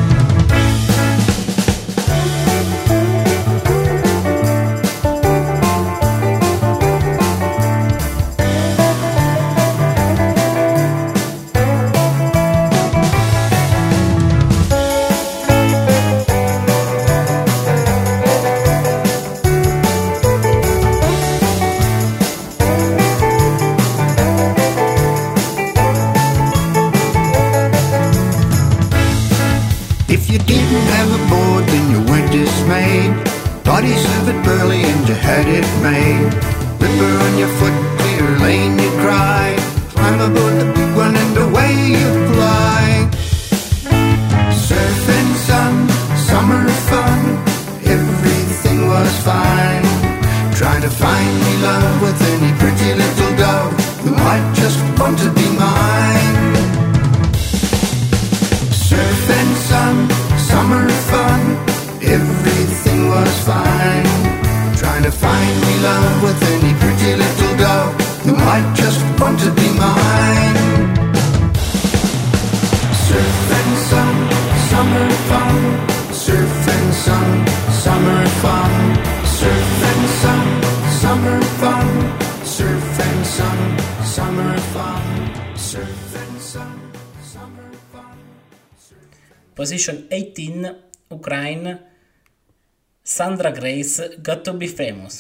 Grace 93.60 94.06
got 94.22 94.54
be 94.54 94.70
famous 94.76 95.20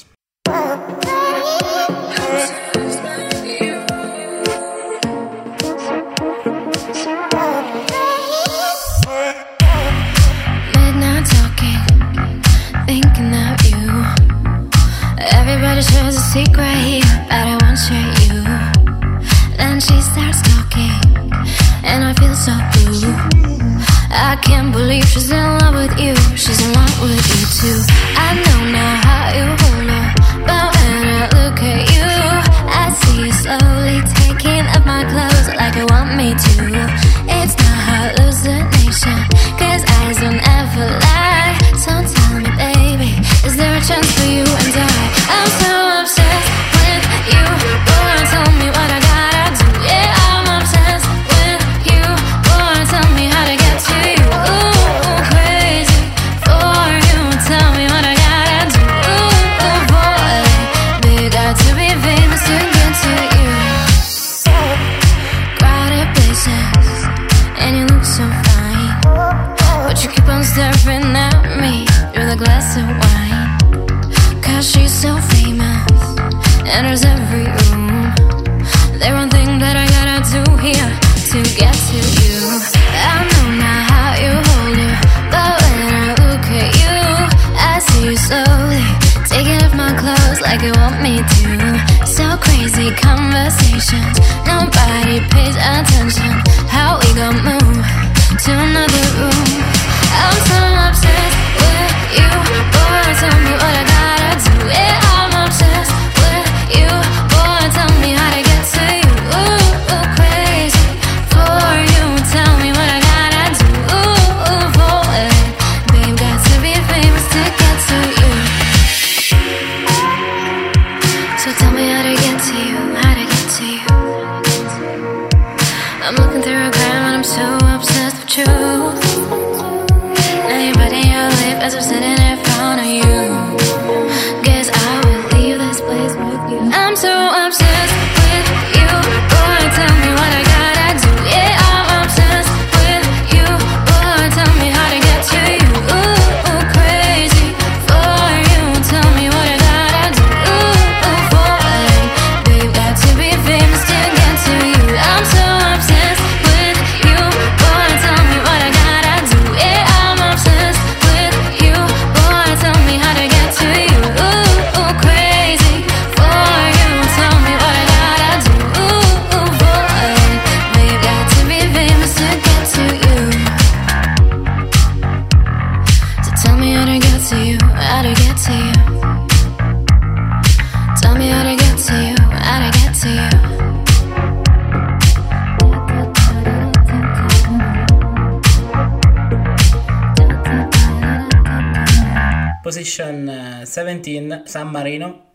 Position 192.89 193.29
eh, 193.29 193.65
17 193.65 194.41
San 194.45 194.71
Marino, 194.71 195.25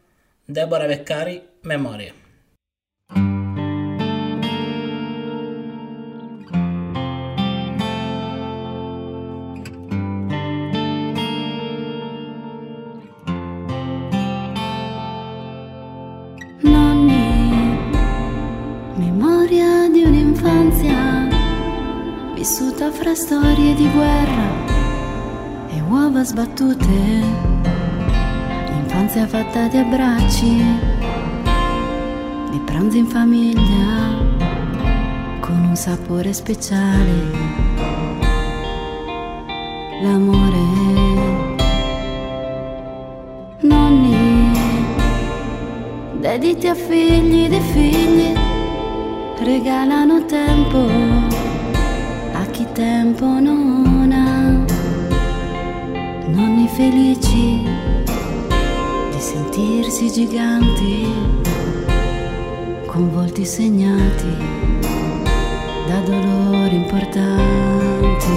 Deborah 0.44 0.86
Beccari, 0.86 1.40
Memorie. 1.62 2.22
Memoria 18.97 19.89
di 19.90 20.02
un'infanzia 20.02 21.28
vissuta 22.35 22.90
fra 22.90 23.14
storie 23.14 23.74
di 23.74 23.89
guerra 23.93 24.73
uova 25.89 26.23
sbattute. 26.24 27.23
Infanzia 28.81 29.27
fatta 29.27 29.66
di 29.69 29.78
abbracci, 29.78 30.62
di 32.51 32.59
pranzi 32.65 32.98
in 32.98 33.06
famiglia 33.06 34.32
con 35.40 35.65
un 35.69 35.77
sapore 35.77 36.32
speciale. 36.32 37.73
L'amore. 40.02 40.62
Nonni, 43.61 44.52
dediti 46.20 46.66
a 46.66 46.74
figli 46.74 47.48
di 47.48 47.61
figli, 47.61 48.32
regalano 49.39 50.24
tempo 50.27 51.32
a 52.32 52.44
chi 52.51 52.66
tempo 52.73 53.24
non 53.39 53.73
felici 56.74 57.62
di 59.12 59.20
sentirsi 59.20 60.10
giganti, 60.10 61.06
con 62.86 63.12
volti 63.12 63.44
segnati 63.44 64.36
da 65.86 66.01
dolori 66.01 66.74
importanti. 66.74 68.32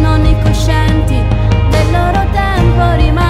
Nonni 0.00 0.40
coscienti 0.40 1.20
del 1.68 1.90
loro 1.90 2.24
tempo 2.30 2.94
rimasto 2.94 3.27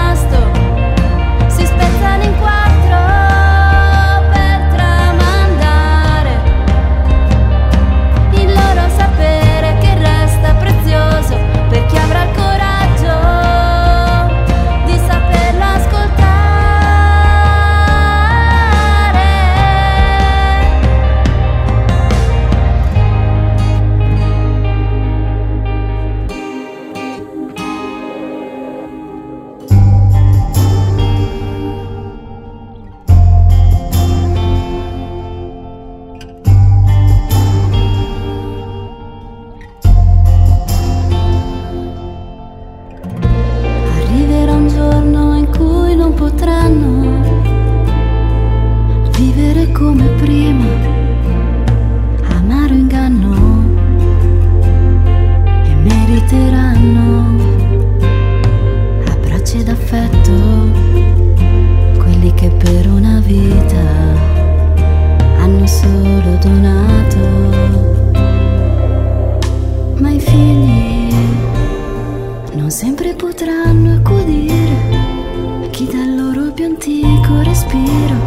respiro 77.69 78.17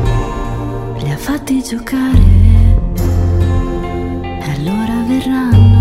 li 0.98 1.10
ha 1.10 1.16
fatti 1.16 1.62
giocare. 1.62 2.40
E 4.40 4.50
allora 4.56 5.02
verranno 5.06 5.71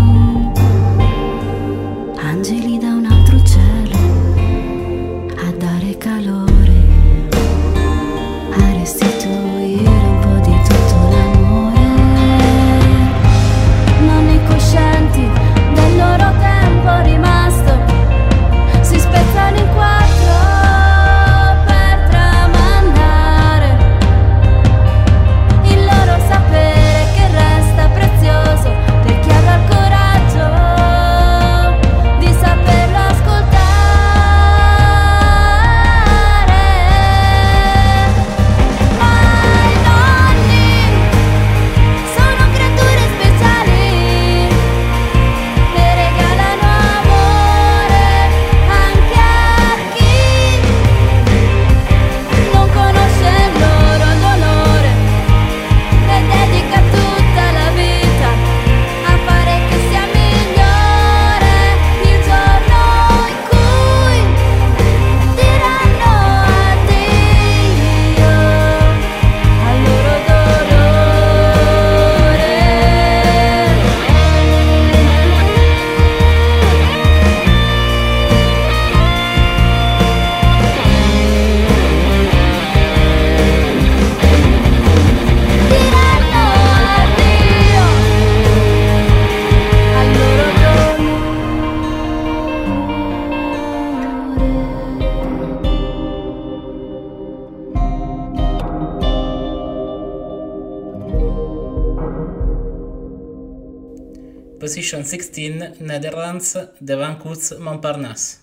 Netherlands 105.82 106.56
devant 106.80 107.16
Coutts 107.16 107.54
Montparnasse. 107.58 108.41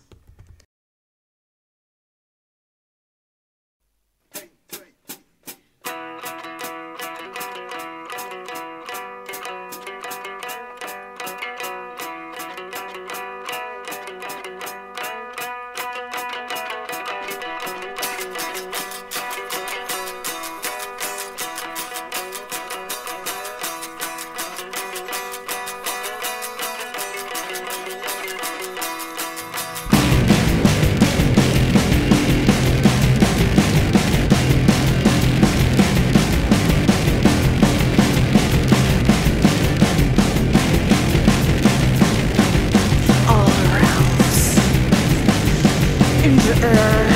your 46.57 46.65
air. 46.65 47.07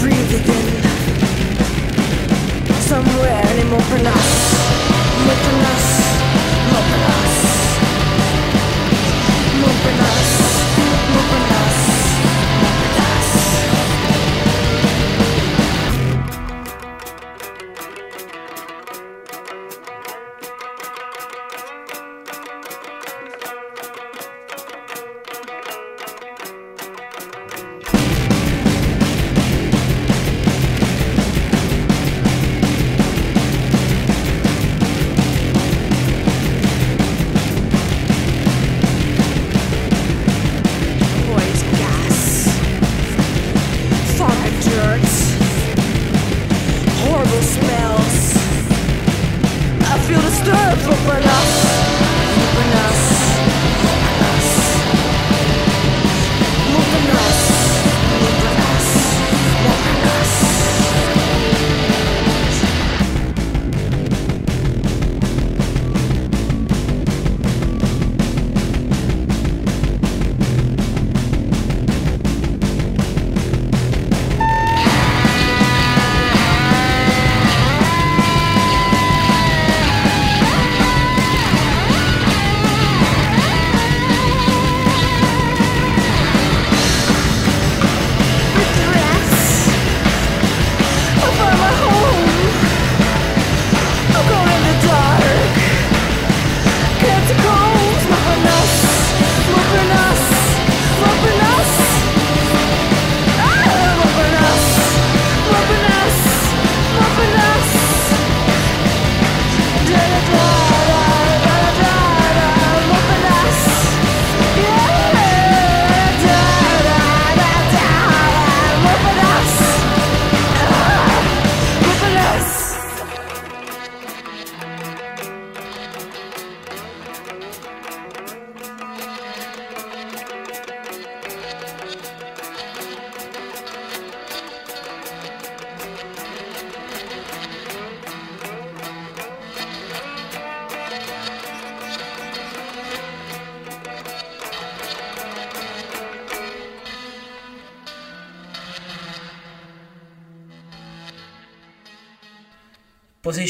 Breathe 0.00 0.32
it 0.38 0.48
in. 0.48 0.82
Somewhere 2.80 3.46
in 3.60 3.66
Montparnasse. 3.70 4.54
Montparnasse. 5.26 5.81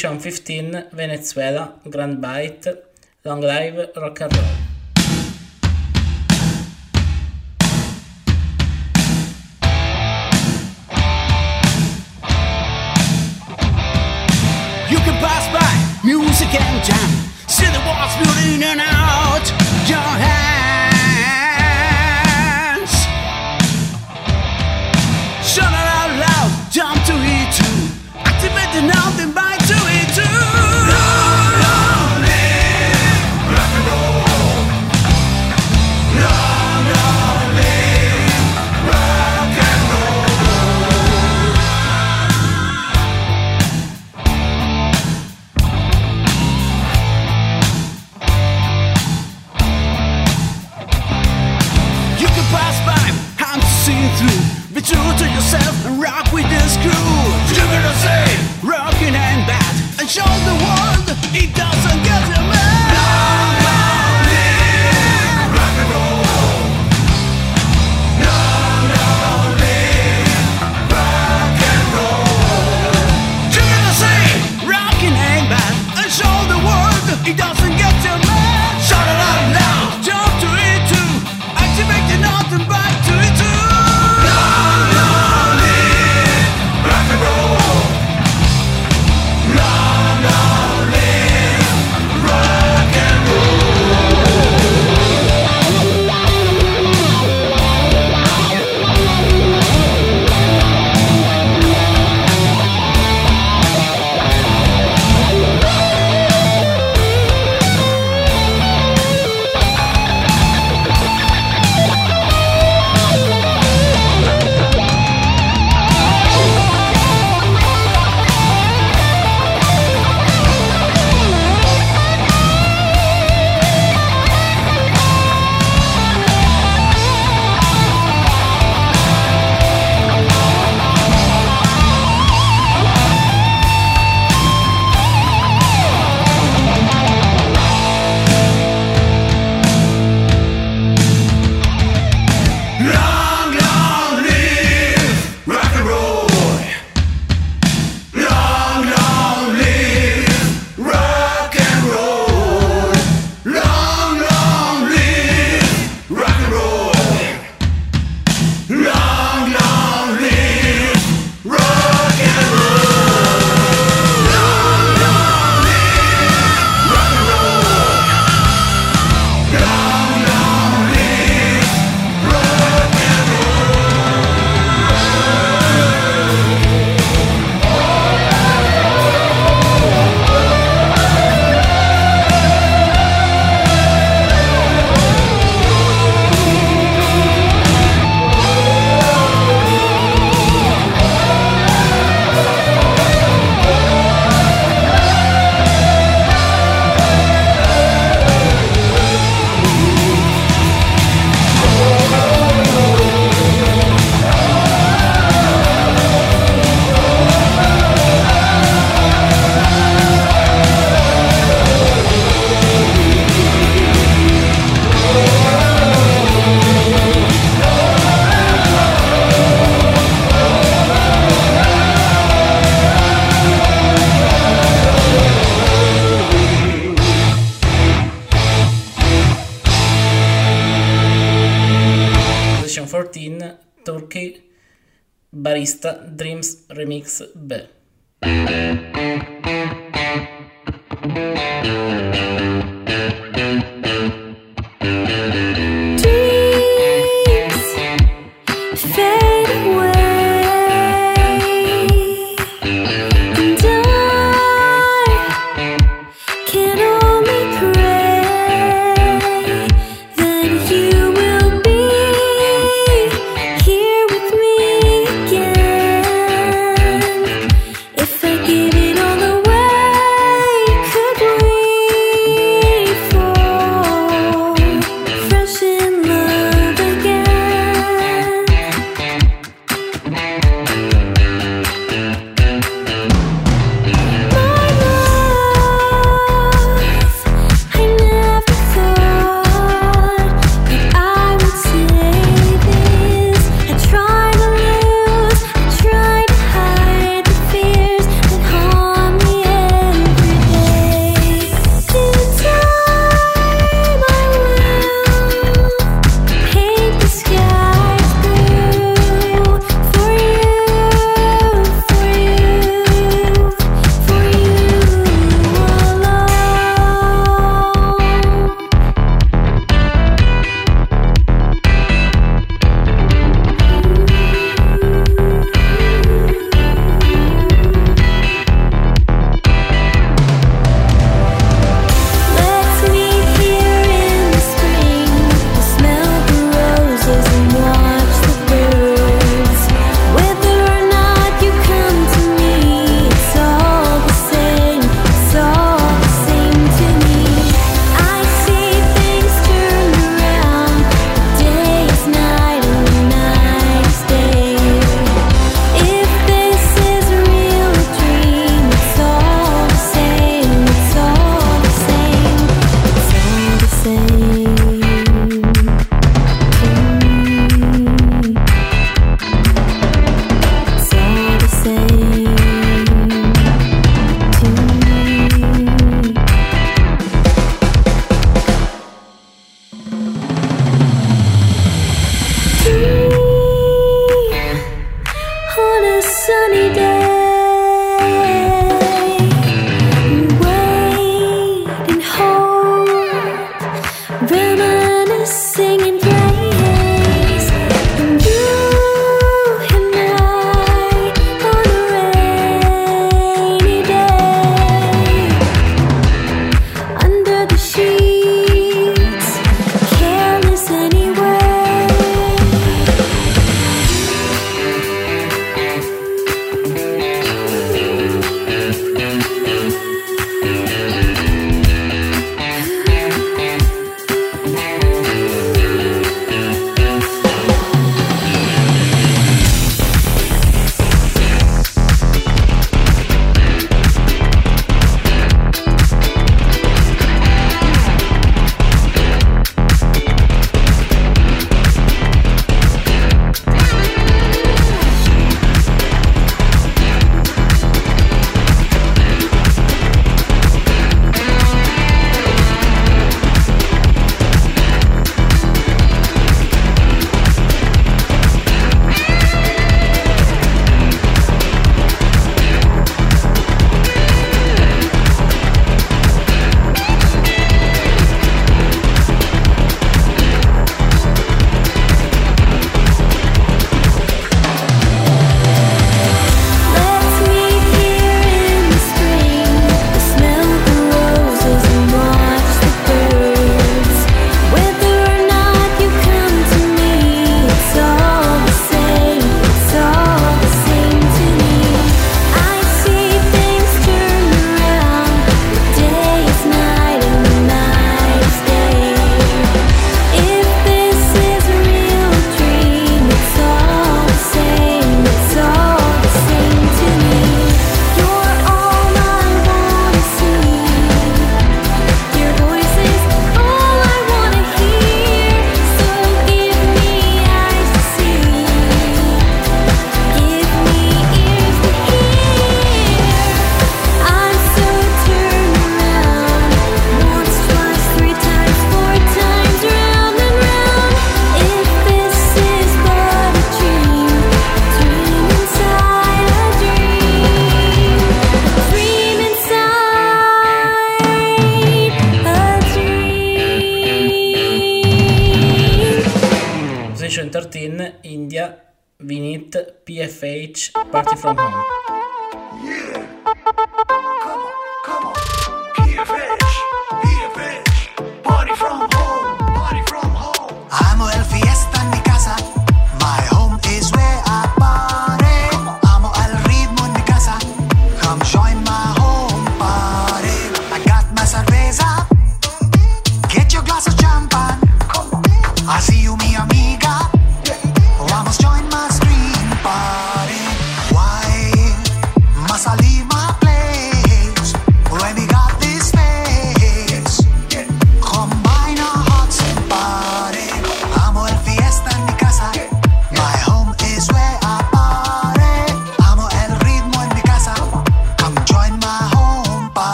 Edition 0.00 0.18
15 0.18 0.88
Venezuela 0.92 1.78
Grand 1.84 2.22
Bite 2.22 2.74
Long 3.22 3.42
Live 3.42 3.90
Rock 3.96 4.22
and 4.22 4.34
Roll. 4.34 4.59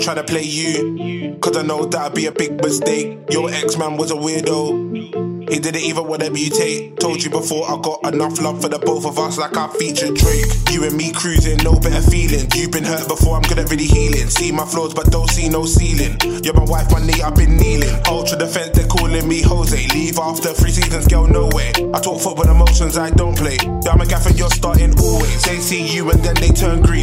Trying 0.00 0.16
to 0.16 0.24
play 0.24 0.42
you, 0.42 1.38
cause 1.40 1.56
I 1.56 1.62
know 1.62 1.84
that'd 1.84 2.14
be 2.14 2.26
a 2.26 2.32
big 2.32 2.62
mistake. 2.62 3.18
Your 3.30 3.50
ex 3.50 3.76
man 3.76 3.96
was 3.96 4.10
a 4.10 4.14
weirdo. 4.14 5.50
He 5.50 5.58
didn't 5.58 5.82
even 5.82 6.06
want 6.06 6.22
to 6.22 6.30
mutate. 6.30 6.98
Told 7.00 7.22
you 7.24 7.30
before, 7.30 7.68
I 7.68 7.80
got 7.82 8.14
enough 8.14 8.40
love 8.40 8.62
for 8.62 8.68
the 8.68 8.78
both 8.78 9.04
of 9.04 9.18
us, 9.18 9.36
like 9.36 9.56
I 9.56 9.66
featured 9.68 10.14
Drake. 10.14 10.46
You 10.70 10.84
and 10.84 10.96
me 10.96 11.12
cruising, 11.12 11.58
no 11.64 11.74
better 11.80 12.00
feeling. 12.02 12.46
You've 12.54 12.70
been 12.70 12.84
hurt 12.84 13.08
before, 13.08 13.36
I'm 13.36 13.42
good 13.42 13.58
at 13.58 13.68
really 13.70 13.86
healing. 13.86 14.30
See 14.30 14.52
my 14.52 14.64
flaws, 14.64 14.94
but 14.94 15.10
don't 15.10 15.28
see 15.28 15.48
no 15.48 15.64
ceiling. 15.64 16.16
You're 16.44 16.54
my 16.54 16.64
wife, 16.64 16.92
my 16.92 17.04
knee, 17.04 17.20
I've 17.20 17.34
been 17.34 17.56
kneeling. 17.56 17.90
Ultra 18.06 18.38
defense, 18.38 18.78
they're 18.78 18.86
calling 18.86 19.26
me 19.26 19.42
Jose. 19.42 19.88
Leave 19.92 20.18
after 20.18 20.52
three 20.54 20.70
seasons, 20.70 21.08
girl, 21.08 21.26
no 21.26 21.48
way. 21.52 21.72
I 21.92 21.98
talk 21.98 22.20
football 22.20 22.48
emotions, 22.48 22.96
I 22.96 23.10
don't 23.10 23.36
play. 23.36 23.58
Yeah, 23.82 23.90
I'm 23.90 24.00
a 24.00 24.06
gaffer, 24.06 24.30
you're 24.30 24.50
starting 24.50 24.94
always. 25.00 25.42
They 25.42 25.58
see 25.58 25.82
you 25.82 26.10
and 26.10 26.22
then 26.22 26.36
they 26.36 26.50
turn 26.50 26.80
green. 26.82 26.99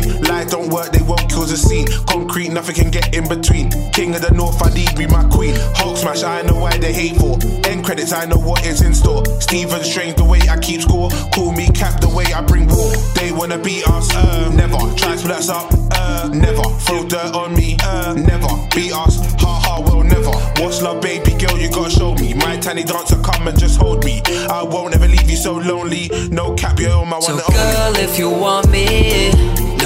Don't 0.50 0.70
work, 0.70 0.92
they 0.92 1.02
won't 1.02 1.30
kill 1.30 1.46
the 1.46 1.58
scene. 1.58 1.88
Concrete, 2.08 2.50
nothing 2.50 2.76
can 2.76 2.90
get 2.92 3.14
in 3.16 3.28
between. 3.28 3.70
King 3.92 4.16
of 4.16 4.22
the 4.22 4.32
North, 4.34 4.62
I 4.64 4.70
need 4.74 4.96
be 4.98 5.06
my 5.08 5.24
queen. 5.30 5.56
Hulk 5.76 5.98
smash, 5.98 6.24
I 6.24 6.42
know 6.44 6.56
why 6.60 6.78
they 6.78 6.94
hate 6.94 7.18
for. 7.18 7.38
End 7.68 7.84
credits, 7.86 8.14
I 8.14 8.26
know 8.26 8.38
what 8.38 8.66
is 8.66 8.82
in 8.82 8.94
store. 8.94 9.26
Stephen 9.42 9.84
Strange, 9.84 10.16
the 10.16 10.24
way 10.24 10.40
I 10.50 10.58
keep 10.60 10.82
score. 10.82 11.10
Call 11.34 11.52
me 11.52 11.68
cap, 11.70 12.00
the 12.02 12.10
way 12.10 12.26
I 12.34 12.42
bring 12.42 12.68
war. 12.68 12.92
They 13.16 13.32
wanna 13.32 13.58
beat 13.58 13.88
us, 13.90 14.14
uh, 14.16 14.50
never. 14.56 14.78
Try 14.96 15.14
to 15.14 15.18
split 15.18 15.36
us 15.38 15.50
up, 15.50 15.72
uh, 15.92 16.30
never. 16.34 16.64
Throw 16.88 17.04
dirt 17.08 17.34
on 17.36 17.54
me, 17.56 17.78
uh, 17.84 18.14
never. 18.14 18.48
Beat 18.76 18.94
us, 18.94 19.18
ha 19.42 19.60
ha, 19.66 19.82
well 19.82 20.04
never. 20.04 20.32
What's 20.64 20.82
love, 20.82 21.02
baby 21.02 21.32
girl? 21.34 21.58
You 21.58 21.70
gotta 21.70 21.90
show 21.90 22.16
me. 22.16 22.34
My 22.34 22.58
tiny 22.58 22.84
dancer, 22.84 23.18
come 23.22 23.48
and 23.48 23.58
just 23.60 23.80
hold 23.80 24.04
me. 24.06 24.22
I 24.50 24.64
won't 24.64 24.96
ever 24.96 25.08
leave 25.08 25.30
you 25.30 25.36
so 25.38 25.54
lonely. 25.56 26.10
No 26.32 26.54
cap, 26.56 26.80
you're 26.80 27.06
my 27.06 27.20
So, 27.20 27.36
one 27.36 27.44
only. 27.50 27.64
girl, 27.74 27.96
if 27.98 28.18
you 28.18 28.30
want 28.30 28.70
me, 28.70 29.32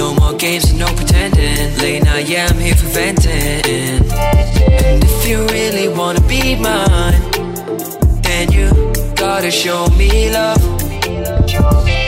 no 0.02 0.14
more 0.14 0.32
games 0.34 0.68
and 0.70 0.80
no 0.80 0.86
pretending. 0.86 1.78
Late 1.78 2.02
night, 2.02 2.28
yeah, 2.28 2.48
I'm 2.50 2.58
here 2.58 2.74
for 2.74 2.90
venting. 2.98 3.32
And 3.32 5.04
if 5.04 5.28
you 5.28 5.38
really 5.56 5.88
wanna 5.88 6.20
be 6.22 6.56
mine, 6.56 7.22
then 8.22 8.50
you 8.50 8.66
gotta 9.14 9.50
show 9.50 9.86
me 10.00 10.10
love. 10.32 12.01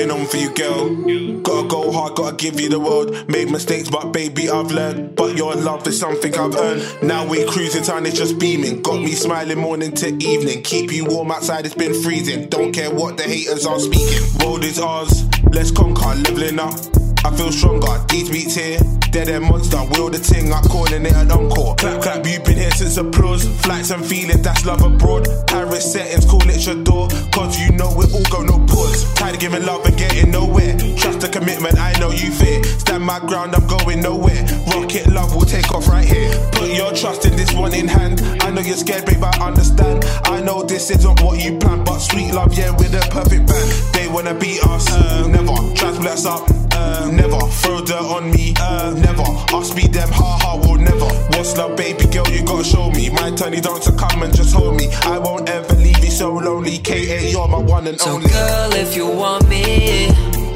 Putting 0.00 0.18
on 0.18 0.26
for 0.28 0.36
you, 0.38 0.54
girl. 0.54 1.42
Gotta 1.42 1.68
go 1.68 1.92
hard, 1.92 2.14
gotta 2.14 2.34
give 2.34 2.58
you 2.58 2.70
the 2.70 2.80
world. 2.80 3.28
Made 3.28 3.50
mistakes, 3.50 3.90
but 3.90 4.12
baby, 4.12 4.48
I've 4.48 4.70
learned. 4.70 5.14
But 5.14 5.36
your 5.36 5.54
love 5.54 5.86
is 5.86 6.00
something 6.00 6.34
I've 6.34 6.56
earned. 6.56 7.02
Now 7.02 7.28
we 7.28 7.44
cruising, 7.44 7.82
town 7.82 8.06
is 8.06 8.14
just 8.14 8.38
beaming. 8.38 8.80
Got 8.80 9.02
me 9.02 9.12
smiling 9.12 9.58
morning 9.58 9.92
to 9.96 10.06
evening. 10.24 10.62
Keep 10.62 10.92
you 10.92 11.04
warm 11.04 11.30
outside, 11.30 11.66
it's 11.66 11.74
been 11.74 11.92
freezing. 12.02 12.48
Don't 12.48 12.72
care 12.72 12.90
what 12.90 13.18
the 13.18 13.24
haters 13.24 13.66
are 13.66 13.78
speaking. 13.78 14.22
Road 14.38 14.64
is 14.64 14.78
ours, 14.78 15.26
let's 15.52 15.70
conquer, 15.70 16.14
leveling 16.14 16.60
up. 16.60 16.80
I 17.22 17.36
feel 17.36 17.52
stronger, 17.52 18.02
these 18.08 18.30
beats 18.30 18.54
here. 18.54 18.99
They're 19.12 19.40
monster, 19.40 19.82
will 19.90 20.08
the 20.08 20.18
ting, 20.18 20.52
I'm 20.52 20.62
calling 20.64 21.04
it 21.04 21.12
an 21.12 21.30
encore. 21.30 21.74
Clap, 21.74 22.00
clap, 22.02 22.26
you've 22.26 22.44
been 22.44 22.58
here 22.58 22.70
since 22.70 22.96
applause. 22.96 23.44
Flights 23.60 23.90
and 23.90 24.04
feelings, 24.06 24.42
that's 24.42 24.64
love 24.64 24.82
abroad. 24.82 25.26
Paris 25.46 25.92
settings, 25.92 26.24
call 26.24 26.42
it 26.48 26.64
your 26.64 26.82
door. 26.84 27.08
Cause 27.32 27.58
you 27.58 27.72
know 27.72 27.90
it 28.00 28.14
all 28.14 28.22
go 28.30 28.42
no 28.42 28.64
pause. 28.66 29.12
Tired 29.14 29.34
of 29.34 29.40
giving 29.40 29.66
love 29.66 29.84
and 29.84 29.96
getting 29.98 30.30
nowhere. 30.30 30.78
Trust 30.96 31.20
the 31.20 31.28
commitment, 31.28 31.78
I 31.78 31.98
know 31.98 32.10
you 32.10 32.30
fear. 32.30 32.62
Stand 32.78 33.04
my 33.04 33.18
ground, 33.18 33.54
I'm 33.54 33.66
going 33.66 34.00
nowhere. 34.00 34.46
Rocket 34.70 35.06
love 35.08 35.34
will 35.34 35.44
take 35.46 35.70
off 35.74 35.88
right 35.88 36.06
here. 36.06 36.30
Put 36.52 36.70
your 36.70 36.92
trust 36.94 37.26
in 37.26 37.34
this 37.34 37.52
one 37.52 37.74
in 37.74 37.88
hand. 37.88 38.22
I 38.42 38.50
know 38.50 38.62
you're 38.62 38.76
scared, 38.76 39.06
babe, 39.06 39.22
I 39.22 39.34
understand. 39.42 40.04
I 40.24 40.40
know 40.40 40.62
this 40.62 40.90
isn't 40.90 41.20
what 41.20 41.42
you 41.42 41.58
planned, 41.58 41.84
but 41.84 41.98
sweet 41.98 42.32
love, 42.32 42.56
yeah, 42.56 42.70
we're 42.70 42.88
the 42.88 43.02
perfect 43.10 43.46
band. 43.46 43.70
They 43.92 44.06
wanna 44.06 44.34
beat 44.34 44.62
us, 44.64 44.90
uh, 44.90 45.26
never. 45.26 45.54
Try 45.74 45.90
to 45.92 46.10
us 46.10 46.26
up, 46.26 46.48
uh, 46.80 47.10
never. 47.10 47.40
Throw 47.60 47.80
dirt 47.84 48.06
on 48.16 48.30
me, 48.30 48.54
uh, 48.58 48.94
never. 49.06 49.28
Us 49.56 49.74
be 49.74 49.86
them, 49.86 50.10
ha 50.10 50.38
ha, 50.42 50.56
will 50.62 50.78
never. 50.78 51.10
What's 51.32 51.56
love, 51.56 51.76
baby 51.76 52.06
girl, 52.06 52.28
you 52.28 52.42
gotta 52.44 52.64
show 52.64 52.90
me. 52.90 53.10
My 53.10 53.30
tiny 53.32 53.60
dancer, 53.60 53.92
come 53.92 54.22
and 54.22 54.34
just 54.34 54.54
hold 54.54 54.76
me. 54.76 54.86
I 55.14 55.18
won't 55.18 55.48
ever 55.48 55.74
leave 55.74 56.02
you 56.04 56.10
so 56.10 56.32
lonely. 56.32 56.78
KA, 56.78 57.18
you're 57.32 57.48
my 57.48 57.58
one 57.58 57.86
and 57.86 58.00
only. 58.00 58.04
So, 58.04 58.10
only. 58.10 58.28
girl, 58.30 58.72
if 58.84 58.96
you 58.96 59.06
want 59.06 59.48
me, 59.48 60.08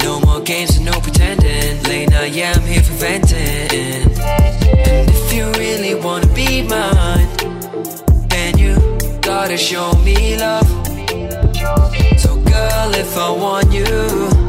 no 0.03 0.21
more 0.21 0.41
games 0.41 0.77
and 0.77 0.87
no 0.87 0.97
pretending. 1.01 1.83
Late 1.85 2.11
night, 2.11 2.33
yeah, 2.33 2.53
I'm 2.57 2.67
here 2.67 2.83
for 2.83 2.95
venting. 2.95 3.39
And 3.41 5.11
if 5.17 5.33
you 5.35 5.45
really 5.53 5.95
wanna 5.95 6.33
be 6.35 6.63
mine, 6.63 7.29
then 8.29 8.59
you 8.59 8.75
gotta 9.21 9.57
show 9.57 9.93
me 10.05 10.37
love. 10.37 10.69
So, 12.19 12.31
girl, 12.53 12.91
if 12.95 13.17
I 13.17 13.31
want 13.31 13.73
you, 13.73 14.44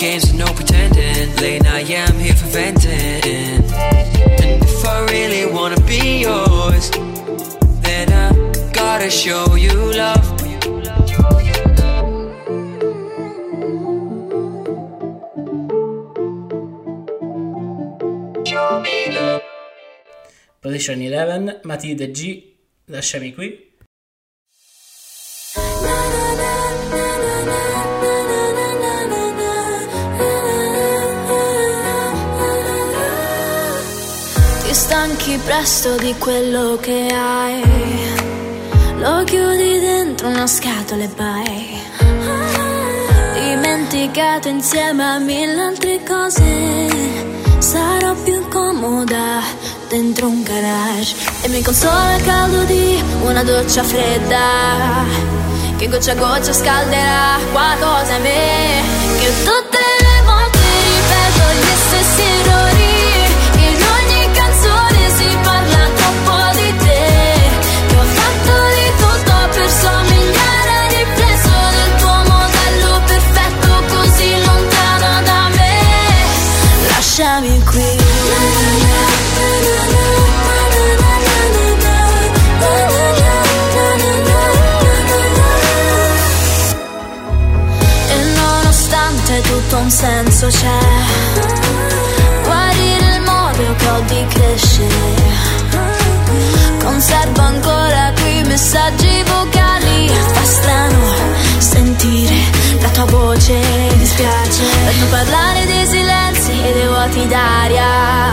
games 0.00 0.30
and 0.30 0.38
no 0.38 0.46
pretending. 0.46 1.36
Late 1.36 1.62
night, 1.62 1.86
yeah, 1.86 2.06
I'm 2.08 2.18
here 2.18 2.32
for 2.32 2.46
venting. 2.46 2.90
And 2.90 4.62
if 4.64 4.86
I 4.86 5.04
really 5.12 5.44
wanna 5.52 5.78
be 5.82 6.22
yours, 6.22 6.90
then 7.82 8.10
I 8.10 8.32
gotta 8.72 9.10
show 9.10 9.54
you 9.56 9.74
love. 9.92 10.26
Position 20.62 21.02
11, 21.02 21.60
Matilde 21.64 22.10
G, 22.10 22.56
lasciami 22.86 23.34
qui. 23.34 23.69
Stanchi 34.90 35.38
presto 35.44 35.94
di 35.98 36.16
quello 36.18 36.76
che 36.80 37.06
hai. 37.14 37.62
Lo 38.96 39.22
chiudi 39.22 39.78
dentro 39.78 40.26
una 40.26 40.48
scatola 40.48 41.04
e 41.04 41.10
vai. 41.14 41.80
Dimenticato 43.34 44.48
insieme 44.48 45.04
a 45.04 45.18
mille 45.18 45.62
altre 45.62 46.02
cose. 46.02 46.88
Sarò 47.58 48.14
più 48.24 48.48
comoda 48.48 49.40
dentro 49.88 50.26
un 50.26 50.42
garage. 50.42 51.14
E 51.42 51.48
mi 51.50 51.62
consola 51.62 52.16
il 52.16 52.24
caldo 52.24 52.64
di 52.64 53.00
una 53.22 53.44
doccia 53.44 53.84
fredda. 53.84 55.04
Che 55.76 55.88
goccia 55.88 56.12
a 56.12 56.14
goccia 56.16 56.52
scalderà 56.52 57.38
qualcosa 57.52 58.16
in 58.16 58.22
me. 58.22 58.82
Che 59.20 59.44
tutte 59.44 59.59
Lasciami 77.20 77.62
qui. 77.64 77.84
E 88.08 88.24
nonostante 88.36 89.40
tutto 89.42 89.76
un 89.76 89.90
senso 89.90 90.46
c'è 90.46 90.78
Guarire 92.42 93.16
il 93.16 93.20
modo 93.20 93.74
che 93.76 93.88
ho 93.90 94.00
di 94.06 94.26
crescere 94.28 94.94
Conservo 96.82 97.40
ancora 97.42 98.12
qui 98.18 98.42
messaggi 98.44 99.22
vocali 99.24 100.08
Fa 100.08 100.44
strano 100.44 101.39
sentire 101.60 102.34
la 102.80 102.88
tua 102.88 103.04
voce 103.04 103.52
Mi 103.52 103.96
dispiace. 103.98 104.62
Non 104.98 105.08
parlare 105.10 105.66
dei 105.66 105.86
silenzi 105.86 106.52
e 106.52 106.72
dei 106.72 106.86
vuoti 106.86 107.26
d'aria 107.26 108.32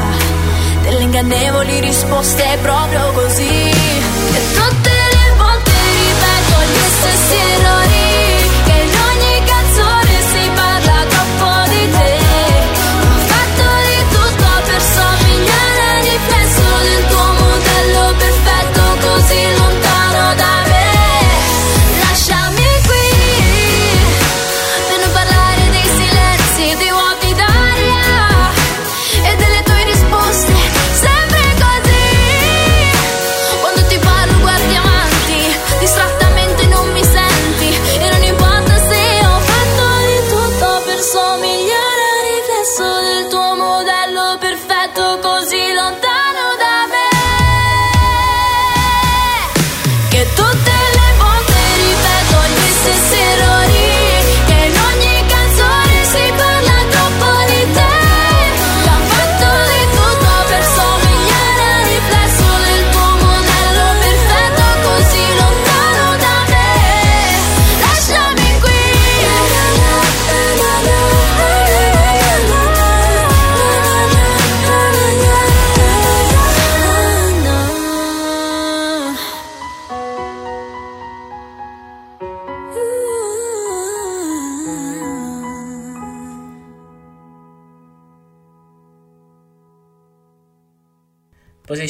Delle 0.82 1.02
ingannevoli 1.02 1.80
risposte 1.80 2.58
proprio 2.62 3.12
così. 3.12 3.70
E 3.70 4.42
tutte 4.54 4.90
le 4.90 5.36
volte 5.38 5.72
ripeto 5.72 6.58
gli 6.72 6.84
stessi 6.98 7.36
errori 7.36 7.87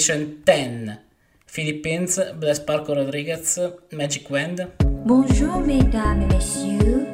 Edition 0.10 0.42
10 0.46 1.00
Philippines, 1.48 2.20
Bless 2.40 2.60
Parco 2.60 2.96
Rodriguez, 2.96 3.60
Magick 3.92 4.30
Wand. 4.30 4.70
Bonjour 5.06 5.60
mesdames 5.60 6.22
et 6.22 6.34
messieurs, 6.34 7.06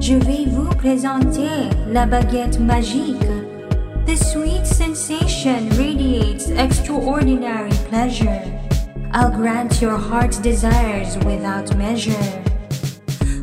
je 0.00 0.14
vais 0.14 0.46
vous 0.46 0.68
présenter 0.76 1.68
la 1.88 2.06
baguette 2.06 2.58
magique. 2.58 3.20
The 4.06 4.16
sweet 4.16 4.64
sensation 4.64 5.68
radiates 5.76 6.48
extraordinary 6.56 7.70
pleasure. 7.90 8.40
I'll 9.12 9.30
grant 9.30 9.82
your 9.82 9.98
heart's 9.98 10.38
desires 10.38 11.18
without 11.26 11.76
measure. 11.76 12.42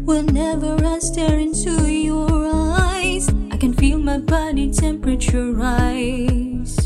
Whenever 0.03 0.83
I 0.83 0.97
stare 0.99 1.37
into 1.37 1.87
your 1.91 2.49
eyes, 2.51 3.27
I 3.51 3.57
can 3.57 3.73
feel 3.73 3.99
my 3.99 4.17
body 4.17 4.71
temperature 4.71 5.51
rise 5.51 6.84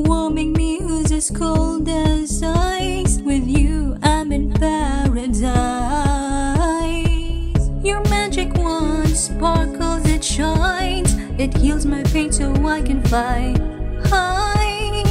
warming 0.00 0.52
me 0.54 0.80
who's 0.80 1.12
as 1.12 1.30
cold 1.30 1.88
as 1.88 2.42
ice. 2.42 3.18
With 3.18 3.46
you, 3.46 3.96
I'm 4.02 4.32
in 4.32 4.52
paradise. 4.52 5.52
Your 7.82 8.00
magic 8.08 8.54
wand 8.54 9.16
sparkles, 9.16 10.06
it 10.06 10.24
shines, 10.24 11.14
it 11.38 11.56
heals 11.56 11.84
my 11.84 12.02
pain 12.04 12.32
so 12.32 12.52
I 12.66 12.80
can 12.80 13.02
fly 13.02 13.54
high 14.04 15.02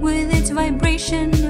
with 0.00 0.34
its 0.34 0.50
vibration. 0.50 1.49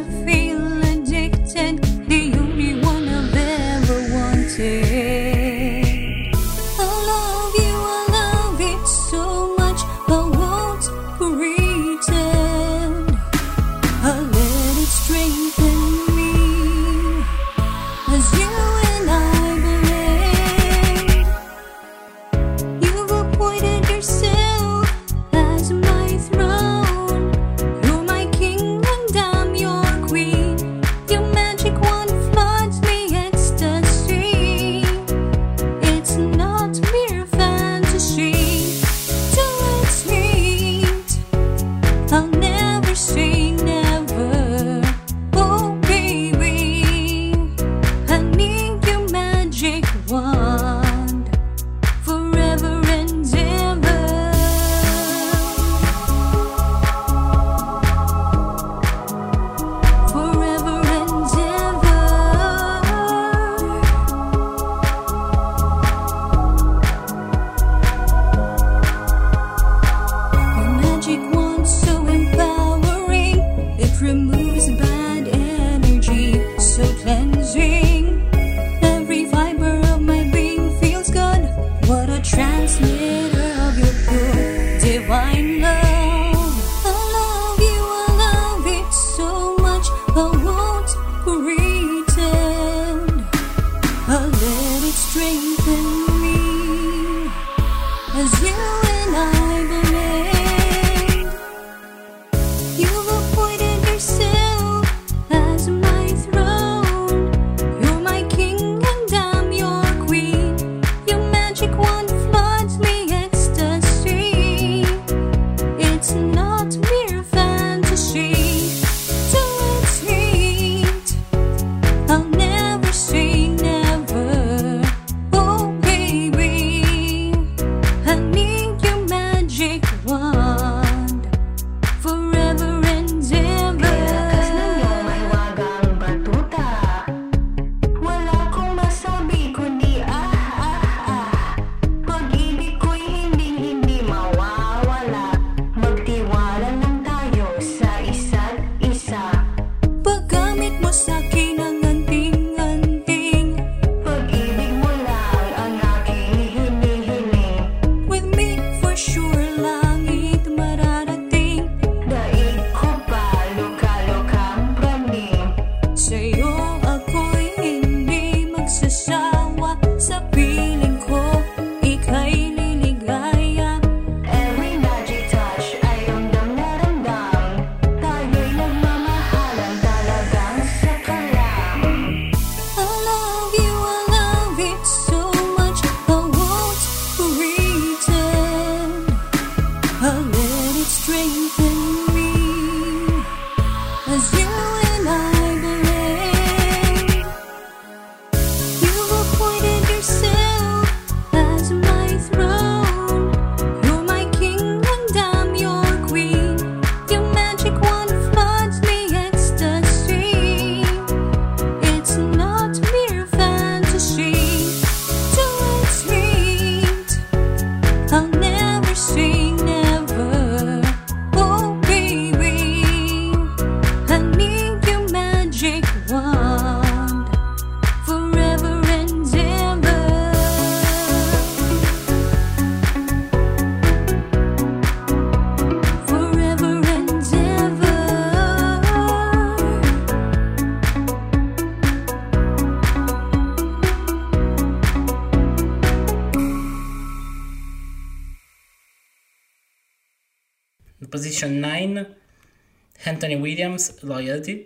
Anthony 253.31 253.43
Williams, 253.43 254.03
Loyalty. 254.03 254.65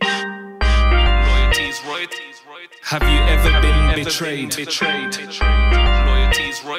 Have 2.82 3.02
you 3.02 3.18
ever 3.28 3.60
been 3.60 3.94
betrayed? 3.94 4.56
Betrayed. 4.56 5.12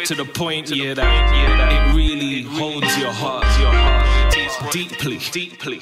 To 0.06 0.16
the 0.16 0.26
point, 0.26 0.72
yeah, 0.72 0.96
that 0.96 1.92
it 1.92 1.96
really 1.96 2.42
holds 2.42 2.98
your 2.98 3.12
heart, 3.12 3.46
your 3.60 3.72
heart 3.72 4.74
deeply, 4.74 5.20
deeply. 5.32 5.78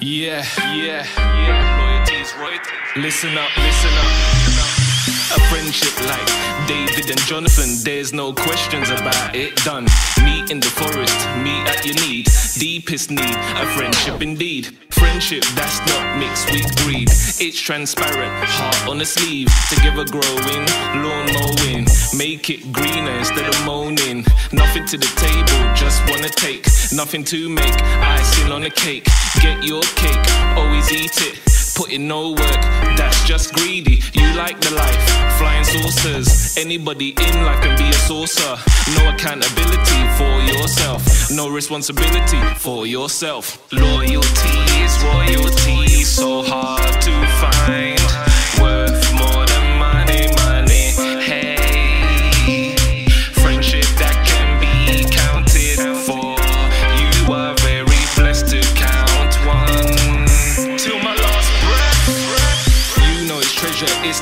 Yeah, 0.00 0.46
yeah, 0.72 1.06
yeah. 1.16 2.04
Listen 2.96 3.36
up, 3.36 3.54
listen 3.58 3.92
up. 3.98 4.39
Friendship 5.60 6.00
like 6.08 6.66
David 6.66 7.10
and 7.10 7.20
Jonathan, 7.26 7.68
there's 7.84 8.14
no 8.14 8.32
questions 8.32 8.88
about 8.88 9.36
it. 9.36 9.54
Done. 9.56 9.84
Meet 10.24 10.50
in 10.50 10.58
the 10.58 10.72
forest, 10.72 11.20
meet 11.36 11.68
at 11.68 11.84
your 11.84 11.96
need. 11.96 12.28
Deepest 12.58 13.10
need, 13.10 13.36
a 13.36 13.66
friendship 13.76 14.22
indeed. 14.22 14.78
Friendship 14.88 15.44
that's 15.54 15.78
not 15.80 16.18
mixed 16.18 16.50
with 16.50 16.64
greed. 16.82 17.10
It's 17.10 17.60
transparent, 17.60 18.32
heart 18.48 18.88
on 18.88 18.96
the 18.96 19.04
sleeve. 19.04 19.48
Together 19.68 20.06
growing, 20.06 20.64
lawn 21.04 21.28
mowing. 21.36 21.86
Make 22.16 22.48
it 22.48 22.72
greener 22.72 23.18
instead 23.18 23.46
of 23.46 23.66
moaning. 23.66 24.24
Nothing 24.52 24.86
to 24.86 24.96
the 24.96 25.12
table, 25.20 25.74
just 25.74 26.00
wanna 26.08 26.30
take. 26.30 26.64
Nothing 26.90 27.22
to 27.24 27.50
make, 27.50 27.76
icing 28.00 28.50
on 28.50 28.62
the 28.62 28.70
cake. 28.70 29.04
Get 29.42 29.62
your 29.62 29.82
cake, 29.94 30.24
always 30.56 30.90
eat 30.90 31.20
it. 31.20 31.59
Put 31.80 31.92
in 31.92 32.06
no 32.06 32.32
work, 32.32 32.60
that's 32.98 33.24
just 33.24 33.54
greedy. 33.54 34.02
You 34.12 34.34
like 34.34 34.60
the 34.60 34.74
life, 34.74 35.38
flying 35.38 35.64
saucers. 35.64 36.58
Anybody 36.58 37.14
in 37.18 37.42
life 37.42 37.62
can 37.62 37.74
be 37.78 37.88
a 37.88 37.94
saucer. 37.94 38.54
No 38.96 39.08
accountability 39.08 40.02
for 40.18 40.42
yourself, 40.42 41.30
no 41.30 41.48
responsibility 41.48 42.38
for 42.58 42.86
yourself. 42.86 43.72
Loyalty 43.72 44.58
is 44.84 44.92
royalty, 45.04 46.04
so 46.04 46.42
hard 46.42 47.00
to 47.00 47.26
find. 47.40 47.89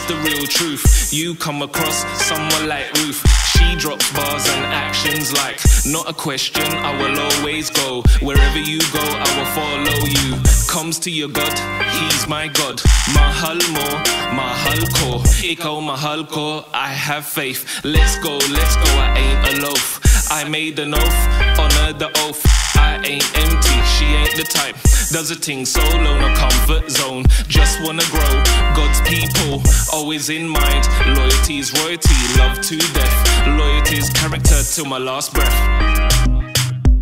The 0.08 0.16
real 0.24 0.46
truth. 0.46 1.12
You 1.12 1.34
come 1.34 1.60
across 1.60 1.98
someone 2.26 2.66
like 2.66 2.90
Ruth. 2.94 3.20
She 3.52 3.76
drops 3.76 4.10
bars 4.12 4.48
and 4.48 4.64
actions 4.64 5.32
like 5.34 5.60
not 5.86 6.08
a 6.08 6.14
question. 6.14 6.64
I 6.64 6.92
will 7.00 7.18
always 7.20 7.68
go 7.70 8.02
wherever 8.20 8.58
you 8.58 8.80
go. 8.92 9.04
I 9.04 9.28
will 9.36 9.50
follow 9.58 9.98
you. 10.08 10.28
Comes 10.66 10.98
to 11.00 11.10
your 11.10 11.28
God, 11.28 11.56
He's 11.92 12.26
my 12.26 12.48
God. 12.48 12.80
Mahal 13.14 13.60
mo, 13.76 13.86
mahal 14.32 14.80
ko. 14.96 15.22
Ikaw. 15.44 16.64
I 16.72 16.88
have 16.88 17.26
faith. 17.26 17.84
Let's 17.84 18.18
go, 18.18 18.38
let's 18.50 18.76
go. 18.76 18.90
I 18.96 19.14
ain't 19.16 19.58
a 19.58 19.62
loaf. 19.66 20.00
I 20.30 20.48
made 20.48 20.78
an 20.78 20.94
oath, 20.94 21.20
honor 21.60 21.92
the 21.92 22.10
oath. 22.24 22.42
I 22.76 23.00
ain't 23.04 23.28
empty, 23.38 23.78
she 23.94 24.04
ain't 24.04 24.36
the 24.36 24.44
type. 24.44 24.76
Does 25.10 25.30
a 25.30 25.34
thing 25.34 25.64
solo, 25.64 26.18
no 26.20 26.34
comfort 26.34 26.90
zone. 26.90 27.24
Just 27.48 27.80
wanna 27.82 28.04
grow. 28.10 28.42
God's 28.76 29.00
people, 29.08 29.62
always 29.90 30.28
in 30.28 30.46
mind. 30.46 30.86
Loyalty 31.16 31.58
is 31.58 31.72
royalty, 31.80 32.14
love 32.36 32.60
to 32.60 32.76
death. 32.76 33.48
Loyalty 33.58 33.96
is 33.96 34.10
character 34.10 34.62
till 34.62 34.84
my 34.84 34.98
last 34.98 35.32
breath. 35.32 35.58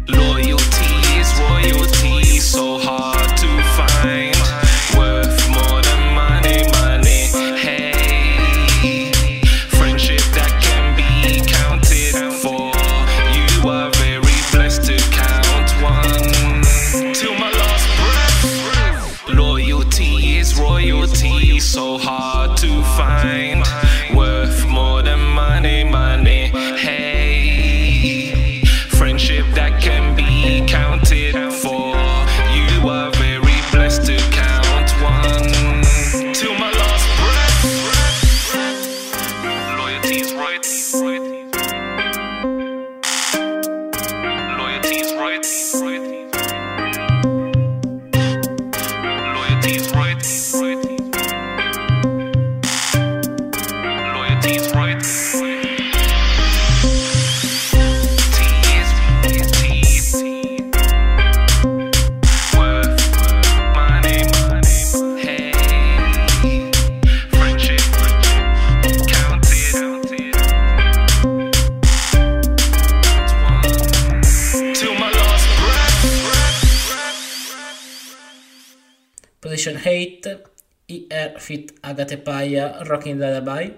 Loyalty 0.08 0.94
is 1.18 1.28
royalty, 1.50 2.38
so 2.38 2.78
hard 2.78 3.25
Agate 81.86 82.18
Paya, 82.18 82.82
Rocking 82.82 83.22
Lullaby. 83.22 83.70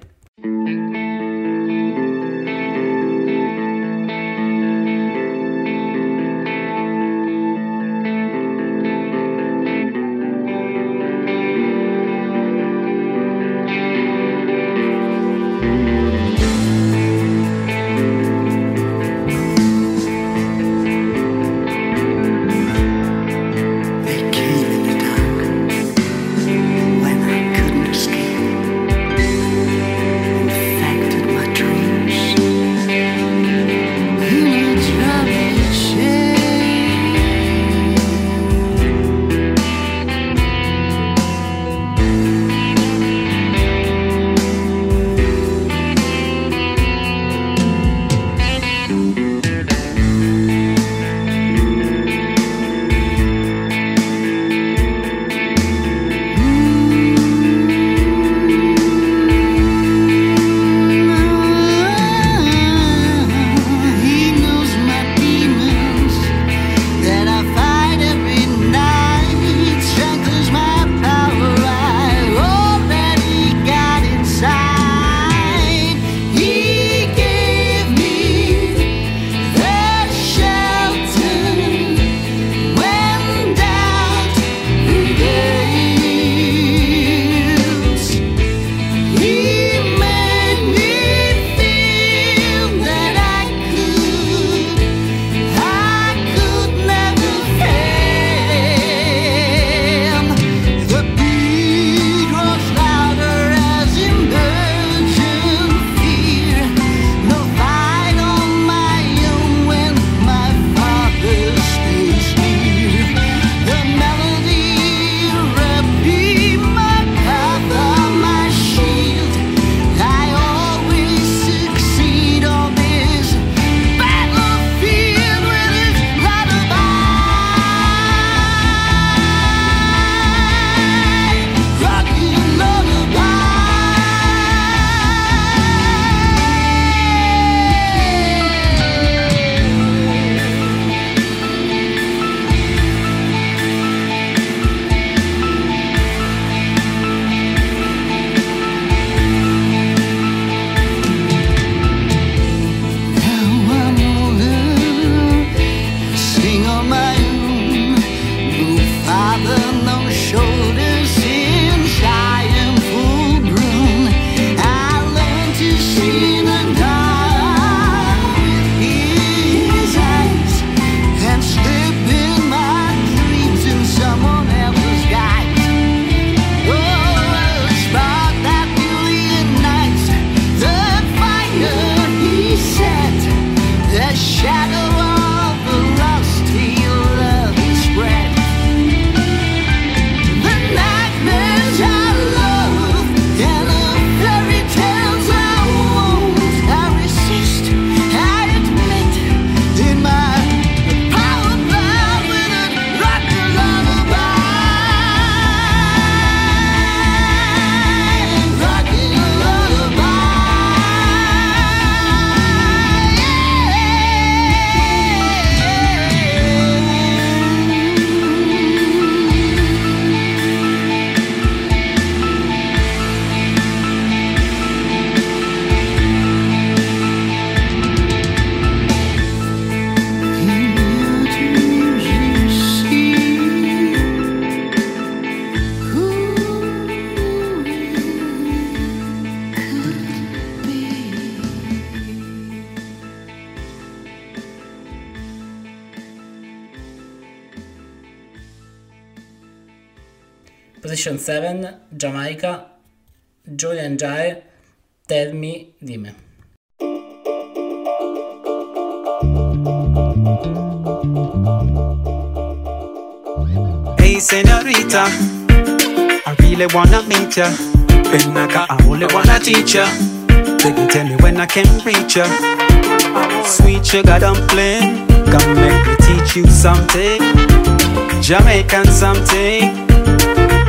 Jamaican 278.69 278.93
something, 278.93 279.87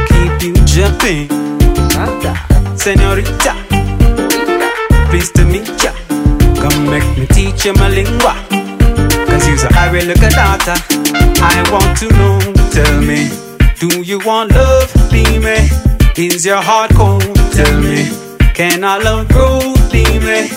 keep 0.08 0.42
you 0.42 0.54
jumping. 0.66 1.28
Senorita, 2.78 3.56
pleased 5.10 5.36
to 5.36 5.44
meet 5.44 5.68
ya. 5.84 5.92
Come 6.62 6.90
make 6.90 7.18
me 7.18 7.26
teach 7.28 7.66
you 7.66 7.74
my 7.74 7.90
lingua. 7.90 8.36
Cause 9.28 9.48
you's 9.48 9.64
a 9.64 9.68
look 9.68 10.08
little 10.08 10.30
daughter. 10.30 10.76
I 11.42 11.68
want 11.72 11.98
to 12.00 12.08
know, 12.16 12.40
tell 12.72 13.02
me, 13.02 13.30
do 13.80 14.02
you 14.02 14.20
want 14.26 14.52
love? 14.54 14.94
Be 15.12 15.24
me. 15.38 15.70
Is 16.16 16.46
your 16.46 16.62
heart 16.62 16.92
cold? 16.96 17.24
Tell 17.52 17.82
me, 17.82 18.08
can 18.54 18.84
I 18.84 18.98
love 18.98 19.28
grow? 19.28 19.60
Be 19.92 20.06
me. 20.20 20.48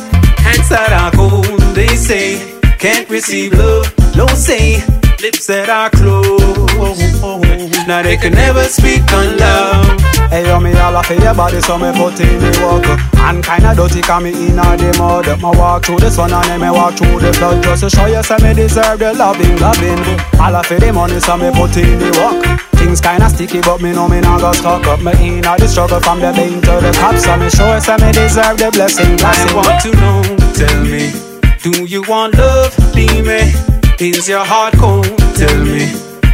Hands 0.46 0.68
that 0.68 0.92
are 0.92 1.10
cold, 1.10 1.44
they 1.74 1.88
say, 1.96 2.60
can't 2.78 3.08
receive 3.10 3.52
love. 3.54 3.92
No 4.16 4.26
say, 4.28 4.82
lips 5.22 5.46
that 5.46 5.70
are 5.70 5.88
closed. 5.94 7.86
Now 7.86 8.02
they 8.02 8.16
can 8.16 8.34
never 8.34 8.64
speak 8.64 9.06
on 9.14 9.38
love. 9.38 9.86
Hey, 10.34 10.42
yo, 10.42 10.58
me 10.58 10.74
all 10.74 10.98
for 11.04 11.14
your 11.14 11.34
body, 11.34 11.60
so 11.60 11.78
me 11.78 11.94
put 11.94 12.18
in 12.18 12.42
the 12.42 12.50
work. 12.58 12.82
And 13.22 13.38
kinda 13.38 13.70
dirty, 13.78 14.02
cause 14.02 14.22
me 14.22 14.34
in 14.34 14.58
all 14.58 14.76
the 14.76 14.90
mud. 14.98 15.30
Me 15.38 15.50
walk 15.54 15.86
through 15.86 16.02
the 16.02 16.10
sun 16.10 16.32
and 16.32 16.44
then 16.50 16.58
me 16.58 16.70
walk 16.70 16.98
through 16.98 17.20
the 17.20 17.32
flood. 17.34 17.62
Just 17.62 17.86
to 17.86 17.90
show 17.90 18.06
you, 18.06 18.22
say 18.22 18.36
me 18.42 18.52
deserve 18.54 18.98
the 18.98 19.14
loving, 19.14 19.56
loving. 19.62 20.02
All 20.42 20.58
for 20.64 20.78
the 20.82 20.90
money, 20.92 21.20
so 21.20 21.36
me 21.38 21.54
put 21.54 21.76
in 21.76 22.02
the 22.02 22.10
work. 22.18 22.42
Things 22.74 23.00
kinda 23.00 23.30
sticky, 23.30 23.60
but 23.60 23.80
me 23.80 23.92
know 23.92 24.08
me 24.08 24.18
not 24.20 24.40
gonna 24.40 24.58
stuck 24.58 24.86
up. 24.90 25.00
Me 25.06 25.38
in 25.38 25.46
all 25.46 25.56
the 25.56 25.68
struggle 25.68 26.00
from 26.00 26.18
the 26.18 26.32
vein 26.32 26.60
to 26.66 26.82
the 26.82 26.90
top. 26.90 27.14
So 27.14 27.36
me 27.38 27.48
sure, 27.48 27.78
say 27.78 27.94
me 28.02 28.10
deserve 28.10 28.58
the 28.58 28.74
blessing, 28.74 29.14
blessing. 29.22 29.50
I 29.50 29.54
want 29.54 29.78
to 29.86 29.90
know, 30.02 30.18
tell 30.58 30.82
me, 30.82 31.14
do 31.62 31.86
you 31.86 32.02
want 32.10 32.34
love? 32.34 32.74
Be 32.92 33.06
me. 33.22 33.81
Is 33.98 34.28
your 34.28 34.44
heart 34.44 34.74
cold? 34.78 35.06
Tell 35.36 35.64
me, 35.64 35.86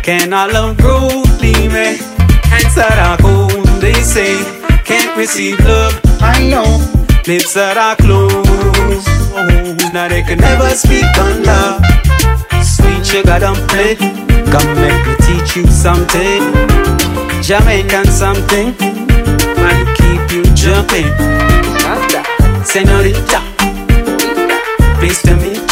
can 0.03 0.33
I 0.33 0.47
love 0.47 0.77
grow? 0.79 1.09
Be 1.41 1.53
me. 1.69 1.99
Hands 2.49 2.75
that 2.75 2.97
are 2.99 3.19
cold, 3.19 3.67
they 3.81 3.93
say, 3.95 4.37
can't 4.85 5.17
receive 5.17 5.59
love. 5.61 6.01
I 6.21 6.49
know, 6.49 6.65
lips 7.27 7.55
that 7.55 7.77
are 7.77 7.97
closed. 7.97 9.07
Now 9.93 10.09
they 10.09 10.23
can 10.23 10.39
never 10.39 10.71
speak 10.71 11.05
on 11.19 11.43
love. 11.45 11.83
Sweet 12.65 13.05
sugar 13.05 13.39
dumpling, 13.39 13.99
come 14.51 14.71
make 14.81 15.03
me 15.07 15.15
teach 15.29 15.57
you 15.57 15.67
something. 15.69 16.41
Jamaican 17.43 18.07
something, 18.07 18.75
man 19.61 19.85
keep 19.97 20.23
you 20.33 20.43
jumping. 20.55 21.09
Senorita, 22.65 23.41
please 25.01 25.25
meet 25.41 25.57
ya. 25.57 25.68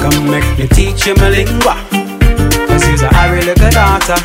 Come 0.00 0.30
make 0.30 0.58
me 0.58 0.66
teach 0.68 1.06
you 1.06 1.14
my 1.16 1.28
lingua. 1.28 1.76
Cause 2.68 2.88
you's 2.88 3.02
a 3.02 3.10
Irish 3.14 3.46
little 3.46 3.70
daughter. 3.70 4.16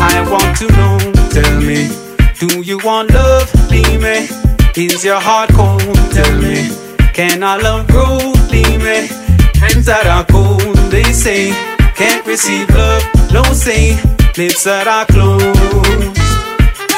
I 0.00 0.24
want 0.30 0.56
to 0.58 0.66
know, 0.78 0.98
tell 1.30 1.60
me, 1.60 1.90
do 2.38 2.62
you 2.62 2.78
want 2.84 3.12
love? 3.12 3.52
Me. 3.70 4.28
Is 4.76 5.04
your 5.04 5.18
heart 5.18 5.50
cold? 5.54 5.80
Tell 6.12 6.38
me, 6.38 6.70
can 7.12 7.42
I 7.42 7.56
love 7.56 7.88
grow? 7.88 8.18
Me. 8.52 8.62
Hands 9.58 9.84
that 9.86 10.06
are 10.06 10.24
cold, 10.24 10.76
they 10.90 11.02
say, 11.12 11.50
can't 11.96 12.24
receive 12.24 12.70
love. 12.70 13.02
No 13.32 13.42
say, 13.52 14.00
lips 14.36 14.62
that 14.64 14.86
are 14.86 15.04
closed. 15.06 16.16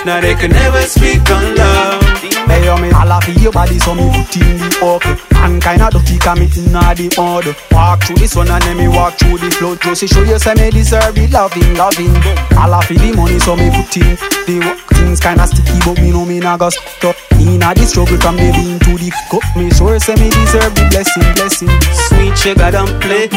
Now 0.04 0.20
they 0.20 0.34
can 0.34 0.50
never 0.50 0.82
speak 0.82 1.28
on 1.30 1.56
love. 1.56 2.09
Hey, 2.50 2.64
yo, 2.66 2.76
me 2.78 2.90
all 2.90 3.20
for 3.20 3.30
your 3.30 3.52
body, 3.52 3.78
so 3.78 3.94
me 3.94 4.10
put 4.10 4.34
in 4.34 4.58
the 4.58 4.68
up. 4.82 5.06
And 5.38 5.62
kinda 5.62 5.88
dirty, 5.88 6.18
cause 6.18 6.36
me 6.36 6.50
in 6.58 6.74
a 6.74 6.82
the 6.98 7.06
mud. 7.14 7.46
Walk 7.70 8.02
through 8.02 8.16
the 8.16 8.26
sun 8.26 8.50
and 8.50 8.62
then 8.62 8.76
me 8.76 8.88
walk 8.88 9.14
through 9.14 9.38
the 9.38 9.50
flood. 9.54 9.80
Just 9.80 10.00
to 10.00 10.08
show 10.08 10.22
you, 10.24 10.38
say 10.38 10.54
me 10.54 10.70
deserve 10.70 11.14
the 11.14 11.28
loving, 11.30 11.74
loving. 11.78 12.10
All 12.58 12.74
for 12.82 12.94
the 12.94 13.12
money, 13.14 13.38
so 13.38 13.54
me 13.54 13.70
put 13.70 13.94
in 13.96 14.18
the 14.50 14.66
work. 14.66 14.82
Things 14.98 15.20
kinda 15.20 15.46
sticky, 15.46 15.78
but 15.86 16.02
me 16.02 16.10
know 16.10 16.24
me 16.26 16.40
not 16.40 16.58
gonna 16.58 16.72
stop. 16.74 17.14
In 17.38 17.62
a 17.62 17.70
the 17.72 17.86
struggle 17.86 18.18
from 18.18 18.36
the 18.36 18.50
bean 18.50 18.78
to 18.82 18.98
the 18.98 19.14
cup. 19.30 19.46
Me 19.54 19.70
sure, 19.70 19.98
say 20.00 20.18
me 20.18 20.28
deserve 20.28 20.74
the 20.74 20.84
blessing, 20.90 21.26
blessing. 21.38 21.70
Sweet 22.10 22.34
sugar 22.36 22.70
dumpling, 22.74 23.30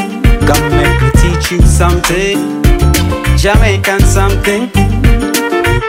come 0.50 0.70
make 0.74 0.98
me 1.02 1.10
teach 1.22 1.52
you 1.54 1.62
something. 1.62 2.66
Jamaican 3.38 4.02
something, 4.10 4.74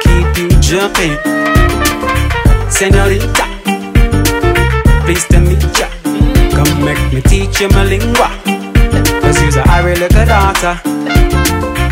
keep 0.05 0.29
you 0.37 0.49
jumping. 0.61 1.17
Senorita, 2.75 3.47
please 5.07 5.25
to 5.29 5.39
meet 5.39 5.63
ya. 5.79 5.87
Come 6.51 6.85
make 6.85 7.13
me 7.13 7.23
teach 7.23 7.61
you 7.61 7.69
my 7.69 7.85
lingua. 7.85 8.29
Cause 9.23 9.41
you's 9.41 9.55
a 9.55 9.63
Irish 9.71 10.01
little 10.01 10.27
daughter. 10.27 10.81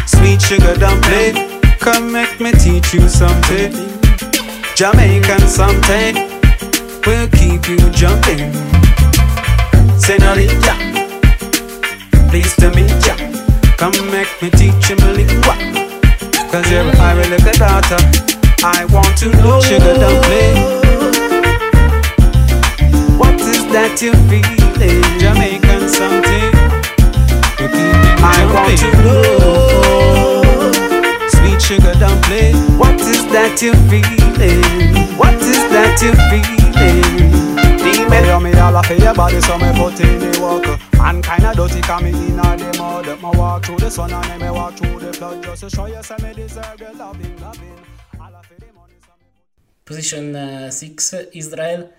Sweet 0.07 0.43
sugar 0.43 0.75
dumpling, 0.75 1.62
come 1.78 2.11
make 2.11 2.41
me 2.41 2.51
teach 2.51 2.94
you 2.94 3.09
something. 3.09 3.70
Jamaican 4.75 5.47
something, 5.47 6.17
We'll 7.07 7.28
keep 7.28 7.69
you 7.69 7.78
jumping. 7.91 8.52
Senorita, 10.02 10.75
please 12.28 12.57
to 12.57 12.75
meet 12.75 12.91
ya. 13.07 13.15
Come 13.78 13.94
make 14.11 14.35
me 14.43 14.51
teach 14.51 14.91
you 14.91 14.97
my 14.97 15.12
lingua. 15.12 15.55
Cause 16.51 16.69
you're 16.73 16.83
a 16.83 16.97
Irish 16.99 17.31
little 17.31 17.52
daughter. 17.55 18.42
I 18.65 18.84
want 18.94 19.18
to 19.18 19.28
know 19.42 19.60
sugar 19.60 19.99
dumpling. 19.99 20.55
What 23.18 23.41
is 23.41 23.66
that 23.74 23.99
you're 23.99 24.15
feeling? 24.31 25.02
Jamaican 25.18 25.91
something. 25.91 26.55
You 27.58 27.91
I 28.23 28.47
want 28.55 28.78
to 28.78 28.91
know. 29.02 30.47
Sweet 31.26 31.60
sugar 31.60 31.92
dumpling. 31.99 32.55
What 32.78 33.00
is 33.00 33.26
that 33.34 33.58
you're 33.58 33.74
feeling? 33.91 34.62
What 35.18 35.34
is 35.42 35.58
that 35.74 35.99
you're 35.99 36.15
feeling? 36.31 36.62
Hey, 38.12 38.28
yo, 38.28 38.39
me 38.39 38.52
all 38.60 38.81
for 38.84 38.94
your 38.94 39.12
body, 39.12 39.41
so 39.41 39.58
me 39.58 39.73
put 39.74 39.99
in 39.99 40.20
the 40.20 40.39
work. 40.41 40.78
And 41.00 41.24
kinda 41.24 41.52
dirty, 41.57 41.81
cause 41.81 42.00
me 42.00 42.10
in 42.10 42.39
a 42.39 42.57
the 42.57 42.78
mud. 42.78 43.07
Me 43.07 43.39
walk 43.39 43.65
through 43.65 43.78
the 43.78 43.91
sun 43.91 44.12
and 44.12 44.41
me 44.41 44.50
walk 44.50 44.74
through 44.74 45.00
the 45.00 45.12
flood. 45.12 45.42
Just 45.42 45.62
to 45.62 45.70
show 45.70 45.86
you, 45.86 46.00
say 46.00 46.15
me 46.23 46.32
deserve 46.32 46.78
the 46.78 46.92
loving, 46.97 47.41
loving. 47.41 47.92
Position 49.85 50.36
uh, 50.36 50.70
6 50.70 51.15
Israel. 51.33 51.91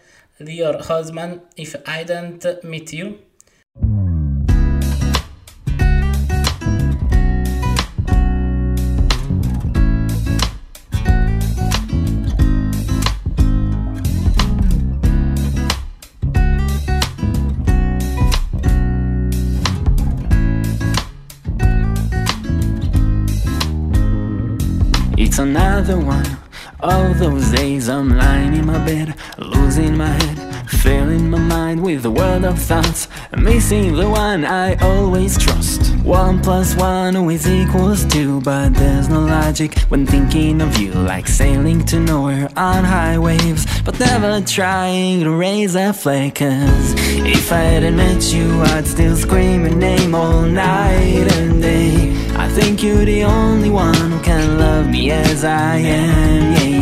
Dear 0.43 0.79
husband, 0.81 1.41
if 1.55 1.75
I 1.87 2.03
don't 2.03 2.63
meet 2.63 2.91
you, 2.93 3.19
It's 25.15 25.39
another 25.39 25.99
one 25.99 26.42
of 26.83 27.17
those 27.17 27.49
days 27.51 27.87
I'm 27.87 28.09
lying 28.17 28.53
in 28.53 28.65
my 28.65 28.83
bed, 28.85 29.15
losing 29.37 29.95
my 29.95 30.07
head, 30.07 30.69
filling 30.69 31.29
my 31.29 31.39
mind 31.39 31.81
with 31.81 32.05
a 32.05 32.11
world 32.11 32.43
of 32.43 32.59
thoughts, 32.59 33.07
missing 33.37 33.95
the 33.95 34.09
one 34.09 34.43
I 34.43 34.75
always 34.75 35.37
trust. 35.37 35.95
One 36.03 36.41
plus 36.41 36.75
one 36.75 37.15
always 37.15 37.47
equals 37.47 38.05
two, 38.05 38.41
but 38.41 38.73
there's 38.73 39.07
no 39.07 39.21
logic 39.21 39.79
when 39.87 40.05
thinking 40.05 40.61
of 40.61 40.77
you, 40.77 40.91
like 40.91 41.27
sailing 41.27 41.85
to 41.85 41.99
nowhere 41.99 42.49
on 42.57 42.83
high 42.83 43.17
waves, 43.17 43.65
but 43.83 43.97
never 43.99 44.41
trying 44.41 45.21
to 45.21 45.31
raise 45.31 45.75
a 45.75 45.93
flag. 45.93 46.35
Cause 46.35 46.93
if 46.97 47.51
I 47.53 47.59
hadn't 47.59 47.95
met 47.95 48.33
you, 48.33 48.61
I'd 48.61 48.85
still 48.85 49.15
scream 49.15 49.65
your 49.65 49.75
name 49.75 50.13
all 50.13 50.41
night 50.41 51.31
and 51.37 51.61
day. 51.61 52.11
I 52.35 52.49
think 52.49 52.83
you're 52.83 53.05
the 53.05 53.23
only 53.23 53.69
one 53.69 53.95
who 53.95 54.21
can 54.21 54.57
love 54.57 54.89
me 54.89 55.11
as 55.11 55.45
I 55.45 55.77
am, 55.77 56.51
yeah. 56.51 56.72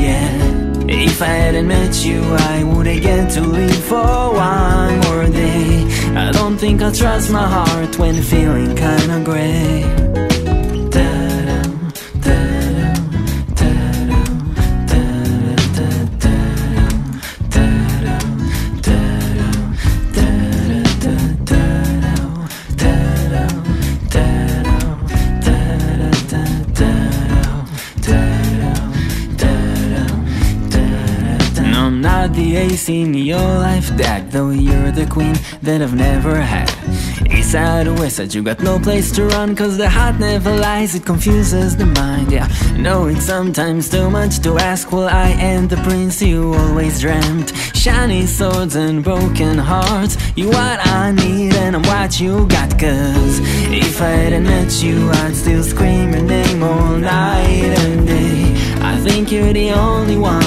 If 0.94 1.22
I 1.22 1.26
hadn't 1.28 1.68
met 1.68 2.04
you, 2.04 2.22
I 2.22 2.64
wouldn't 2.64 3.02
get 3.02 3.32
to 3.32 3.42
live 3.42 3.84
for 3.86 4.34
one 4.34 5.00
more 5.00 5.26
day. 5.30 5.86
I 6.16 6.32
don't 6.32 6.58
think 6.58 6.82
I 6.82 6.92
trust 6.92 7.32
my 7.32 7.48
heart 7.48 7.98
when 7.98 8.22
feeling 8.22 8.76
kinda 8.76 9.22
gray. 9.24 10.31
Ace 32.56 32.90
in 32.90 33.14
your 33.14 33.40
life 33.40 33.96
deck, 33.98 34.30
though 34.30 34.50
you're 34.50 34.92
the 34.92 35.06
queen 35.06 35.36
that 35.62 35.82
I've 35.82 35.96
never 35.96 36.36
had. 36.36 36.70
East 37.32 37.52
side 37.52 37.88
or 37.88 37.94
west 37.96 38.18
side, 38.18 38.34
you 38.34 38.44
got 38.44 38.60
no 38.62 38.80
place 38.80 39.12
to 39.14 39.26
run, 39.26 39.56
cause 39.56 39.78
the 39.78 39.90
heart 39.90 40.20
never 40.20 40.56
lies, 40.56 40.96
it 40.96 41.06
confuses 41.06 41.76
the 41.78 41.86
mind. 41.86 42.32
Yeah, 42.32 42.48
no, 42.78 43.08
it's 43.08 43.26
sometimes 43.26 43.90
too 43.90 44.10
much 44.10 44.40
to 44.40 44.58
ask. 44.58 44.92
Well, 44.92 45.08
I 45.08 45.30
am 45.30 45.68
the 45.68 45.78
prince 45.78 46.22
you 46.22 46.54
always 46.54 47.02
dreamt. 47.02 47.54
Shiny 47.76 48.26
swords 48.26 48.76
and 48.76 49.04
broken 49.04 49.58
hearts, 49.58 50.18
you 50.36 50.48
what 50.48 50.80
I 50.88 51.12
need, 51.12 51.54
and 51.56 51.76
I'm 51.76 51.84
what 51.84 52.20
you 52.20 52.48
got. 52.48 52.72
Cause 52.78 53.40
if 53.72 54.02
I 54.02 54.10
hadn't 54.10 54.44
met 54.44 54.84
you, 54.84 55.10
I'd 55.10 55.36
still 55.36 55.64
scream 55.64 56.14
your 56.14 56.24
name 56.24 56.64
all 56.64 56.98
night 56.98 57.72
and 57.84 58.08
day. 58.08 58.72
I 58.82 58.98
think 59.00 59.32
you're 59.32 59.54
the 59.54 59.72
only 59.72 60.18
one 60.18 60.41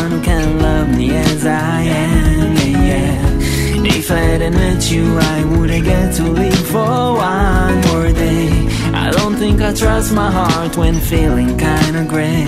as 1.17 1.47
I 1.47 1.81
am, 1.83 2.57
yeah, 2.57 2.89
yeah. 2.91 3.94
If 3.99 4.10
I 4.10 4.18
hadn't 4.18 4.55
met 4.55 4.91
you, 4.91 5.05
I 5.18 5.44
wouldn't 5.44 5.84
get 5.84 6.15
to 6.17 6.25
live 6.25 6.67
for 6.75 7.15
one 7.17 7.81
more 7.89 8.12
day. 8.12 8.49
I 8.93 9.10
don't 9.10 9.36
think 9.36 9.60
I 9.60 9.73
trust 9.73 10.12
my 10.12 10.31
heart 10.31 10.76
when 10.76 10.94
feeling 10.94 11.57
kinda 11.59 12.05
gray. 12.12 12.47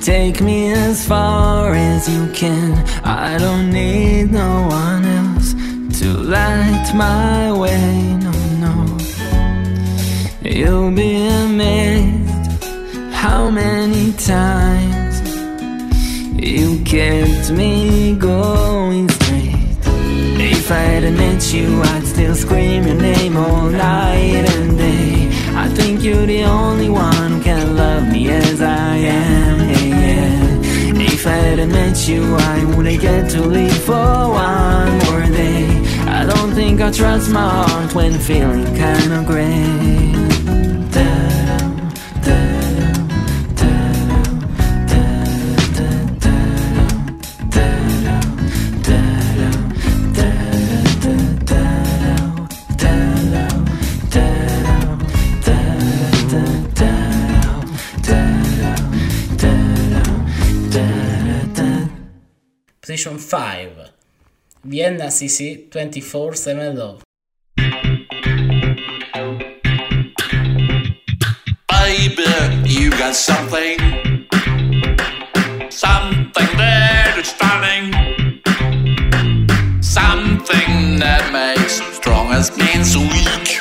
Take 0.00 0.40
me 0.40 0.72
as 0.72 1.06
far 1.06 1.74
as 1.74 2.08
you 2.08 2.26
can. 2.32 2.72
I 3.04 3.38
don't 3.38 3.70
need 3.70 4.32
no 4.32 4.66
one 4.66 5.04
else 5.04 5.54
to 6.00 6.08
light 6.36 6.90
my 6.94 7.52
way. 7.52 8.16
No, 8.26 8.32
no. 8.64 8.74
You'll 10.42 10.90
be 10.90 11.26
amazed 11.26 12.64
how 13.12 13.48
many 13.48 14.12
times 14.14 14.91
you 16.42 16.82
kept 16.84 17.50
me 17.50 18.14
going 18.16 19.08
straight. 19.08 19.54
If 20.44 20.70
I 20.70 20.82
hadn't 20.92 21.16
met 21.16 21.52
you, 21.52 21.80
I'd 21.82 22.04
still 22.04 22.34
scream 22.34 22.86
your 22.86 22.96
name 22.96 23.36
all 23.36 23.68
night 23.70 24.44
and 24.56 24.76
day. 24.76 25.28
I 25.54 25.68
think 25.68 26.02
you're 26.02 26.26
the 26.26 26.44
only 26.44 26.88
one 26.88 27.32
who 27.32 27.42
can 27.42 27.76
love 27.76 28.10
me 28.10 28.28
as 28.30 28.60
I 28.60 28.96
am. 28.96 29.60
Yeah, 29.60 29.78
yeah. 29.88 31.02
If 31.12 31.26
I 31.26 31.30
hadn't 31.30 31.70
met 31.70 32.08
you, 32.08 32.22
I 32.34 32.64
wouldn't 32.74 33.00
get 33.00 33.30
to 33.30 33.42
live 33.42 33.78
for 33.84 33.92
one 33.92 34.98
more 35.04 35.26
day. 35.36 35.68
I 36.06 36.26
don't 36.26 36.52
think 36.52 36.80
I 36.80 36.90
trust 36.90 37.30
my 37.30 37.48
heart 37.48 37.94
when 37.94 38.18
feeling 38.18 38.64
kinda 38.74 39.24
gray. 39.26 40.31
Position 62.92 63.16
5. 63.16 63.90
Vienna 64.64 65.06
CC 65.06 65.70
24 65.70 66.34
7 66.34 66.76
Love. 66.76 67.02
Baby, 71.70 72.68
you 72.68 72.90
got 72.90 73.14
something. 73.14 73.78
Something 75.70 76.50
that 76.58 77.16
is 77.16 77.28
stunning. 77.28 77.94
Something 79.82 80.98
that 80.98 81.32
makes 81.32 81.80
strong 81.96 82.30
as 82.32 82.54
means 82.58 82.94
weak. 82.94 83.58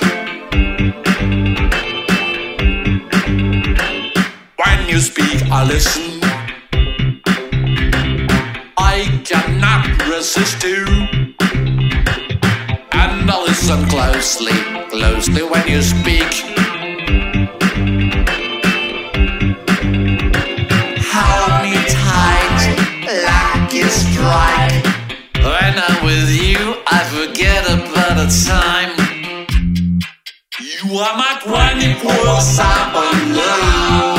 When 4.58 4.90
you 4.90 5.00
speak, 5.00 5.42
I 5.50 5.64
listen. 5.64 6.11
Cannot 10.22 10.36
resist. 10.38 10.64
And 12.94 13.32
I 13.32 13.44
listen 13.44 13.86
closely, 13.90 14.54
closely 14.90 15.44
when 15.44 15.68
you 15.68 15.82
speak. 15.82 16.32
Hold 21.14 21.64
me 21.64 21.74
tight, 21.90 22.78
like 23.26 23.74
you 23.74 23.90
strike. 23.90 24.86
When 25.38 25.74
I'm 25.88 26.06
with 26.06 26.30
you, 26.30 26.76
I 26.88 27.04
forget 27.16 27.66
about 27.66 28.16
the 28.18 28.28
time. 28.48 28.94
You 30.60 30.98
are 30.98 31.18
my 31.18 31.40
24 31.44 32.42
7 32.42 33.36
love. 33.36 34.11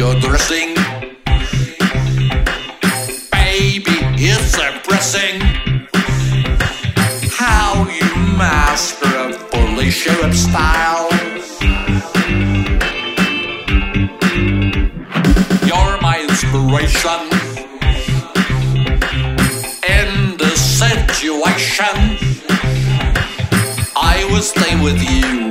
Mentioning 0.00 0.22
your 0.22 0.30
dressing. 0.30 0.74
Baby, 3.32 3.98
it's 4.16 4.58
impressing 4.58 5.40
how 7.30 7.86
you 7.88 8.36
master 8.36 9.06
a 9.06 9.32
fully 9.50 9.90
shaped 9.90 10.34
style. 10.34 11.10
You're 15.66 16.00
my 16.00 16.26
inspiration 16.28 17.20
in 19.86 20.36
the 20.38 20.52
situation. 20.56 21.94
I 23.96 24.26
will 24.30 24.42
stay 24.42 24.82
with 24.82 25.02
you 25.02 25.49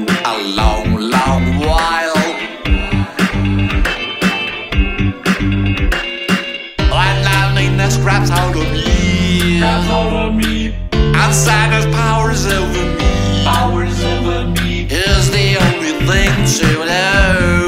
grabs 8.02 8.30
hold 8.30 8.56
of 8.56 8.72
me. 8.72 9.60
Grabs 9.60 9.88
hold 9.88 10.14
of 10.14 10.34
me. 10.36 10.76
Outside 11.16 11.72
has 11.72 11.86
powers 11.88 12.45
over 12.45 12.86
me. 12.98 13.44
Powers 13.44 14.03
over 14.03 14.48
me. 14.48 14.88
Is 14.90 15.30
the 15.32 15.58
only 15.66 15.94
thing 16.08 16.34
to 16.60 16.86
know. 16.86 17.66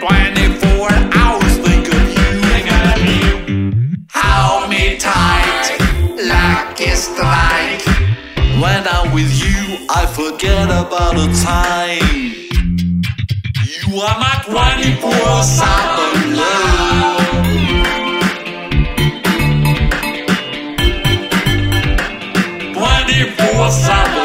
24 0.00 0.90
hours 1.20 1.54
think 1.58 1.86
of 1.88 2.04
you. 2.16 2.30
Hold 4.14 4.70
me 4.70 4.96
tight, 4.96 5.66
like 6.16 6.80
a 6.80 6.96
strike. 6.96 7.84
When 8.62 8.86
I'm 8.88 9.12
with 9.12 9.32
you, 9.44 9.86
I 9.90 10.06
forget 10.06 10.66
about 10.68 11.14
the 11.14 11.28
time. 11.44 12.34
You 13.64 14.00
are 14.00 14.18
my 14.18 14.34
twenty-four-seven 14.46 16.36
love. 16.36 16.67
coça. 23.38 24.17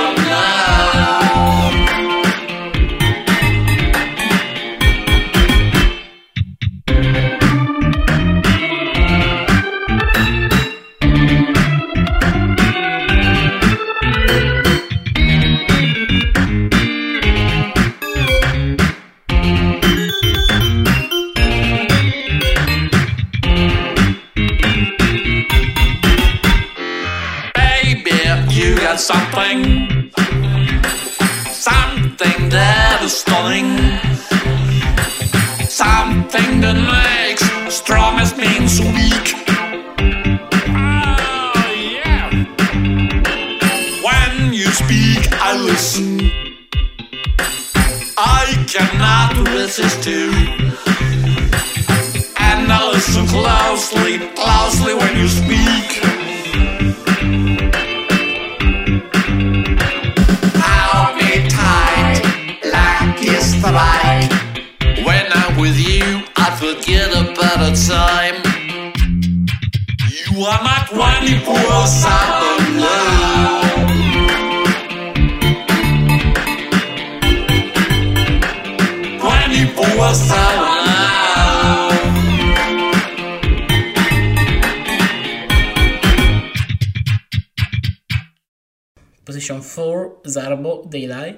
de 90.93 91.01
Jedi 91.01 91.35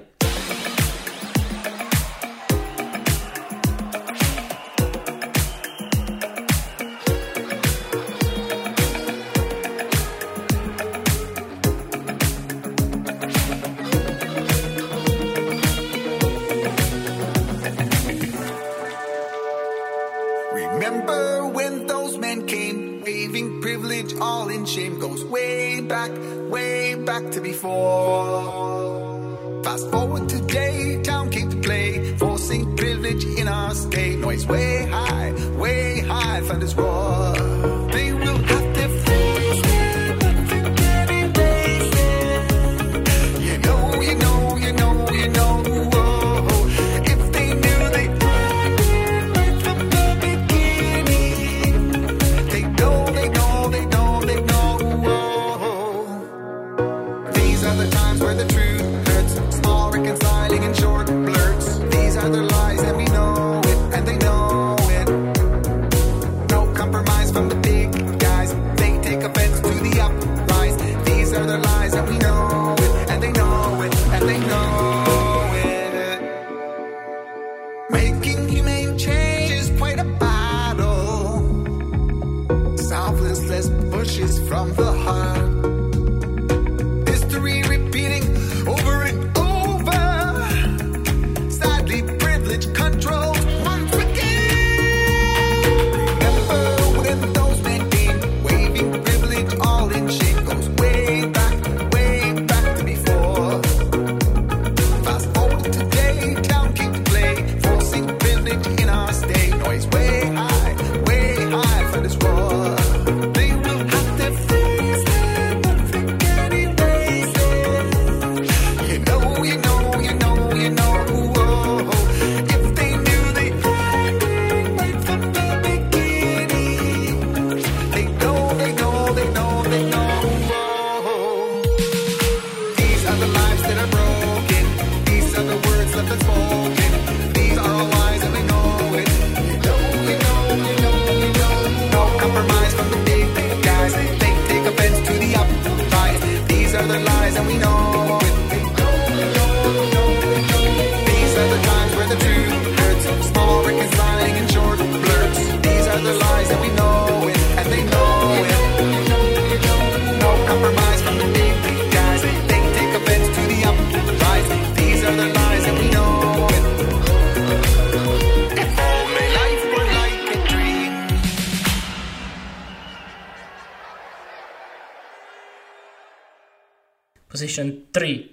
3. 177.96 178.30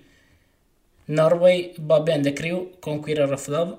Norway, 1.08 1.74
Babende 1.80 2.33
Crew, 2.33 2.72
Conqueror 2.82 3.32
of 3.32 3.48
Love, 3.48 3.77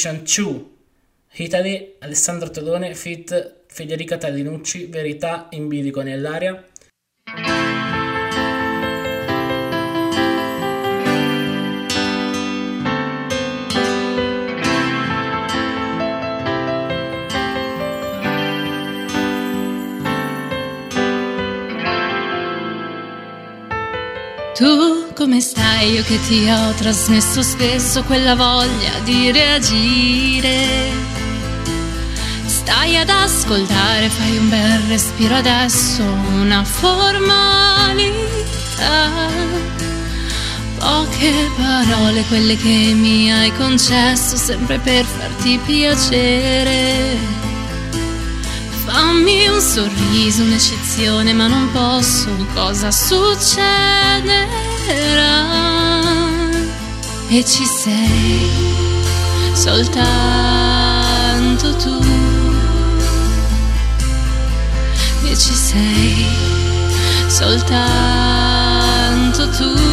Position 0.00 0.24
2, 0.24 0.70
Italy, 1.32 1.96
Alessandro 1.98 2.48
Todone, 2.48 2.94
fit 2.94 3.64
Federica 3.66 4.16
Tallinucci, 4.16 4.86
Verità 4.86 5.48
in 5.50 5.68
bilico 5.68 6.00
nell'aria. 6.00 6.64
Stai? 25.80 25.92
Io 25.92 26.02
che 26.02 26.20
ti 26.26 26.48
ho 26.48 26.72
trasmesso 26.74 27.42
spesso 27.42 28.02
quella 28.04 28.34
voglia 28.34 28.98
di 29.04 29.32
reagire. 29.32 30.66
Stai 32.46 32.96
ad 32.98 33.08
ascoltare, 33.08 34.08
fai 34.10 34.36
un 34.36 34.48
bel 34.48 34.80
respiro 34.88 35.36
adesso, 35.36 36.02
una 36.34 36.62
formalità. 36.64 38.18
Poche 40.78 41.50
parole, 41.56 42.24
quelle 42.28 42.56
che 42.56 42.92
mi 42.94 43.32
hai 43.32 43.52
concesso, 43.54 44.36
sempre 44.36 44.78
per 44.78 45.04
farti 45.04 45.58
piacere. 45.64 47.38
Fammi 48.86 49.46
un 49.46 49.60
sorriso, 49.60 50.42
un'eccezione, 50.42 51.32
ma 51.32 51.46
non 51.46 51.70
posso. 51.70 52.28
Cosa 52.54 52.90
succederà? 54.90 55.46
E 57.28 57.44
ci 57.44 57.64
sei 57.64 58.50
soltanto 59.54 60.06
tu. 61.76 61.98
E 65.24 65.36
ci 65.36 65.54
sei 65.54 66.26
soltanto 67.28 67.78
tu. 69.50 69.89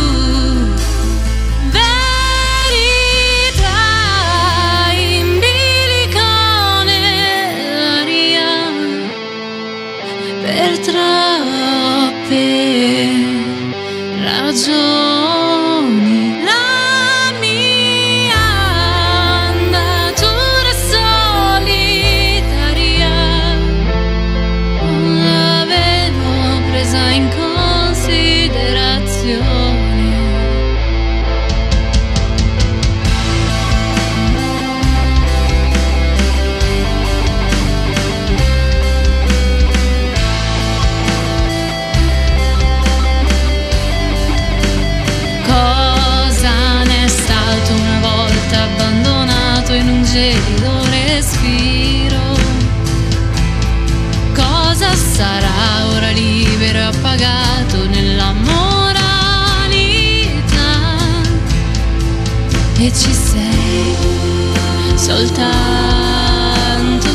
Soltanto 65.07 65.47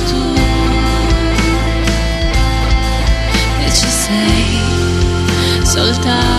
tu. 0.09 0.25
E 3.65 3.67
ci 3.71 3.87
sei 3.87 4.61
soltanto 5.62 6.32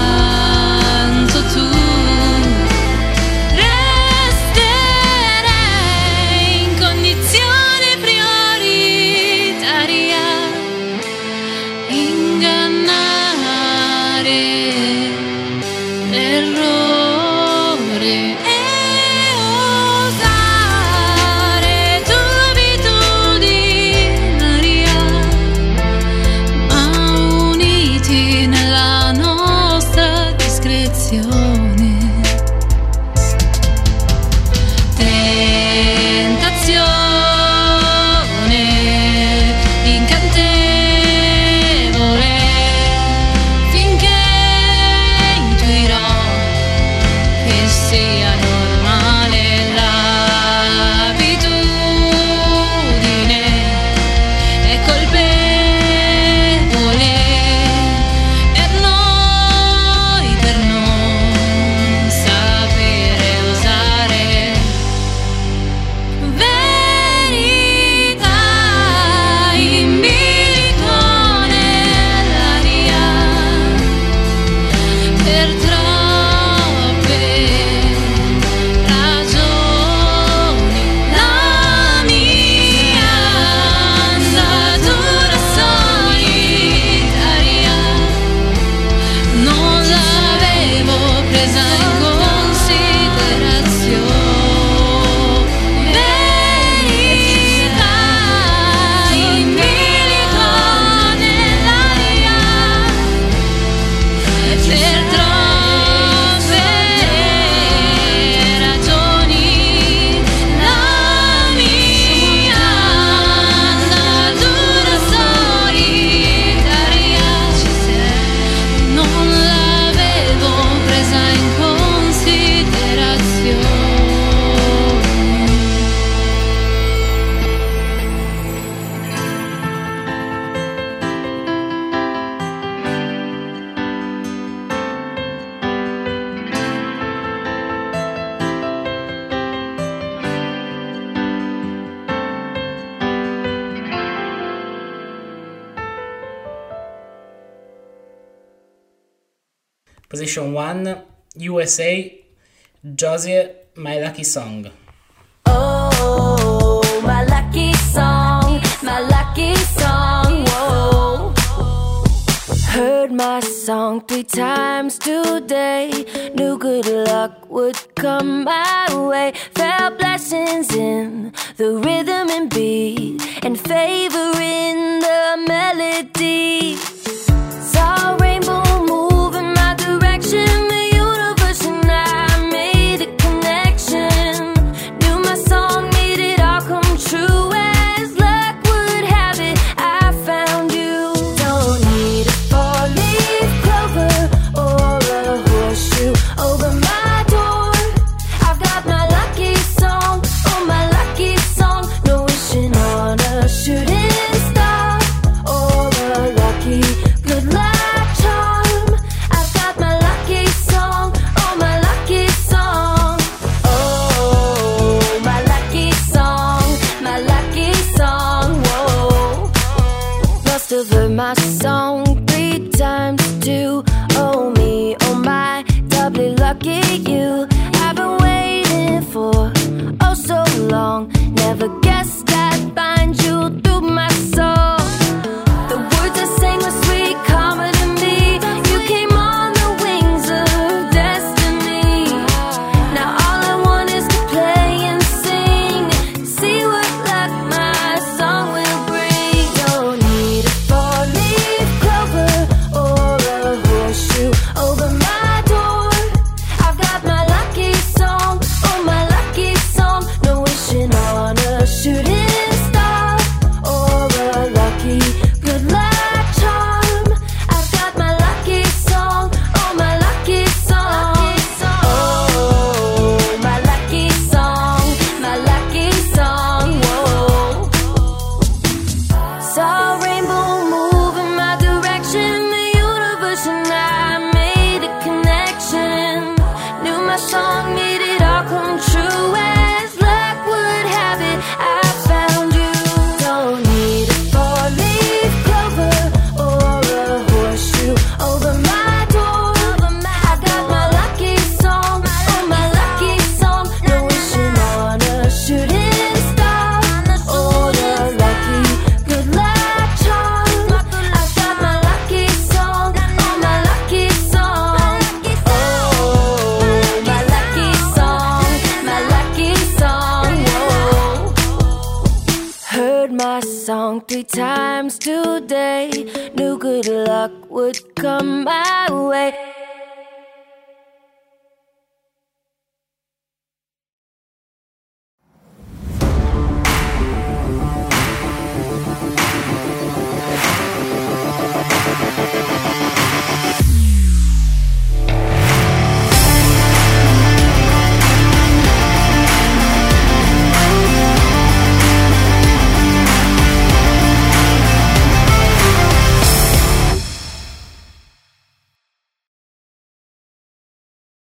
USA, 153.04 153.33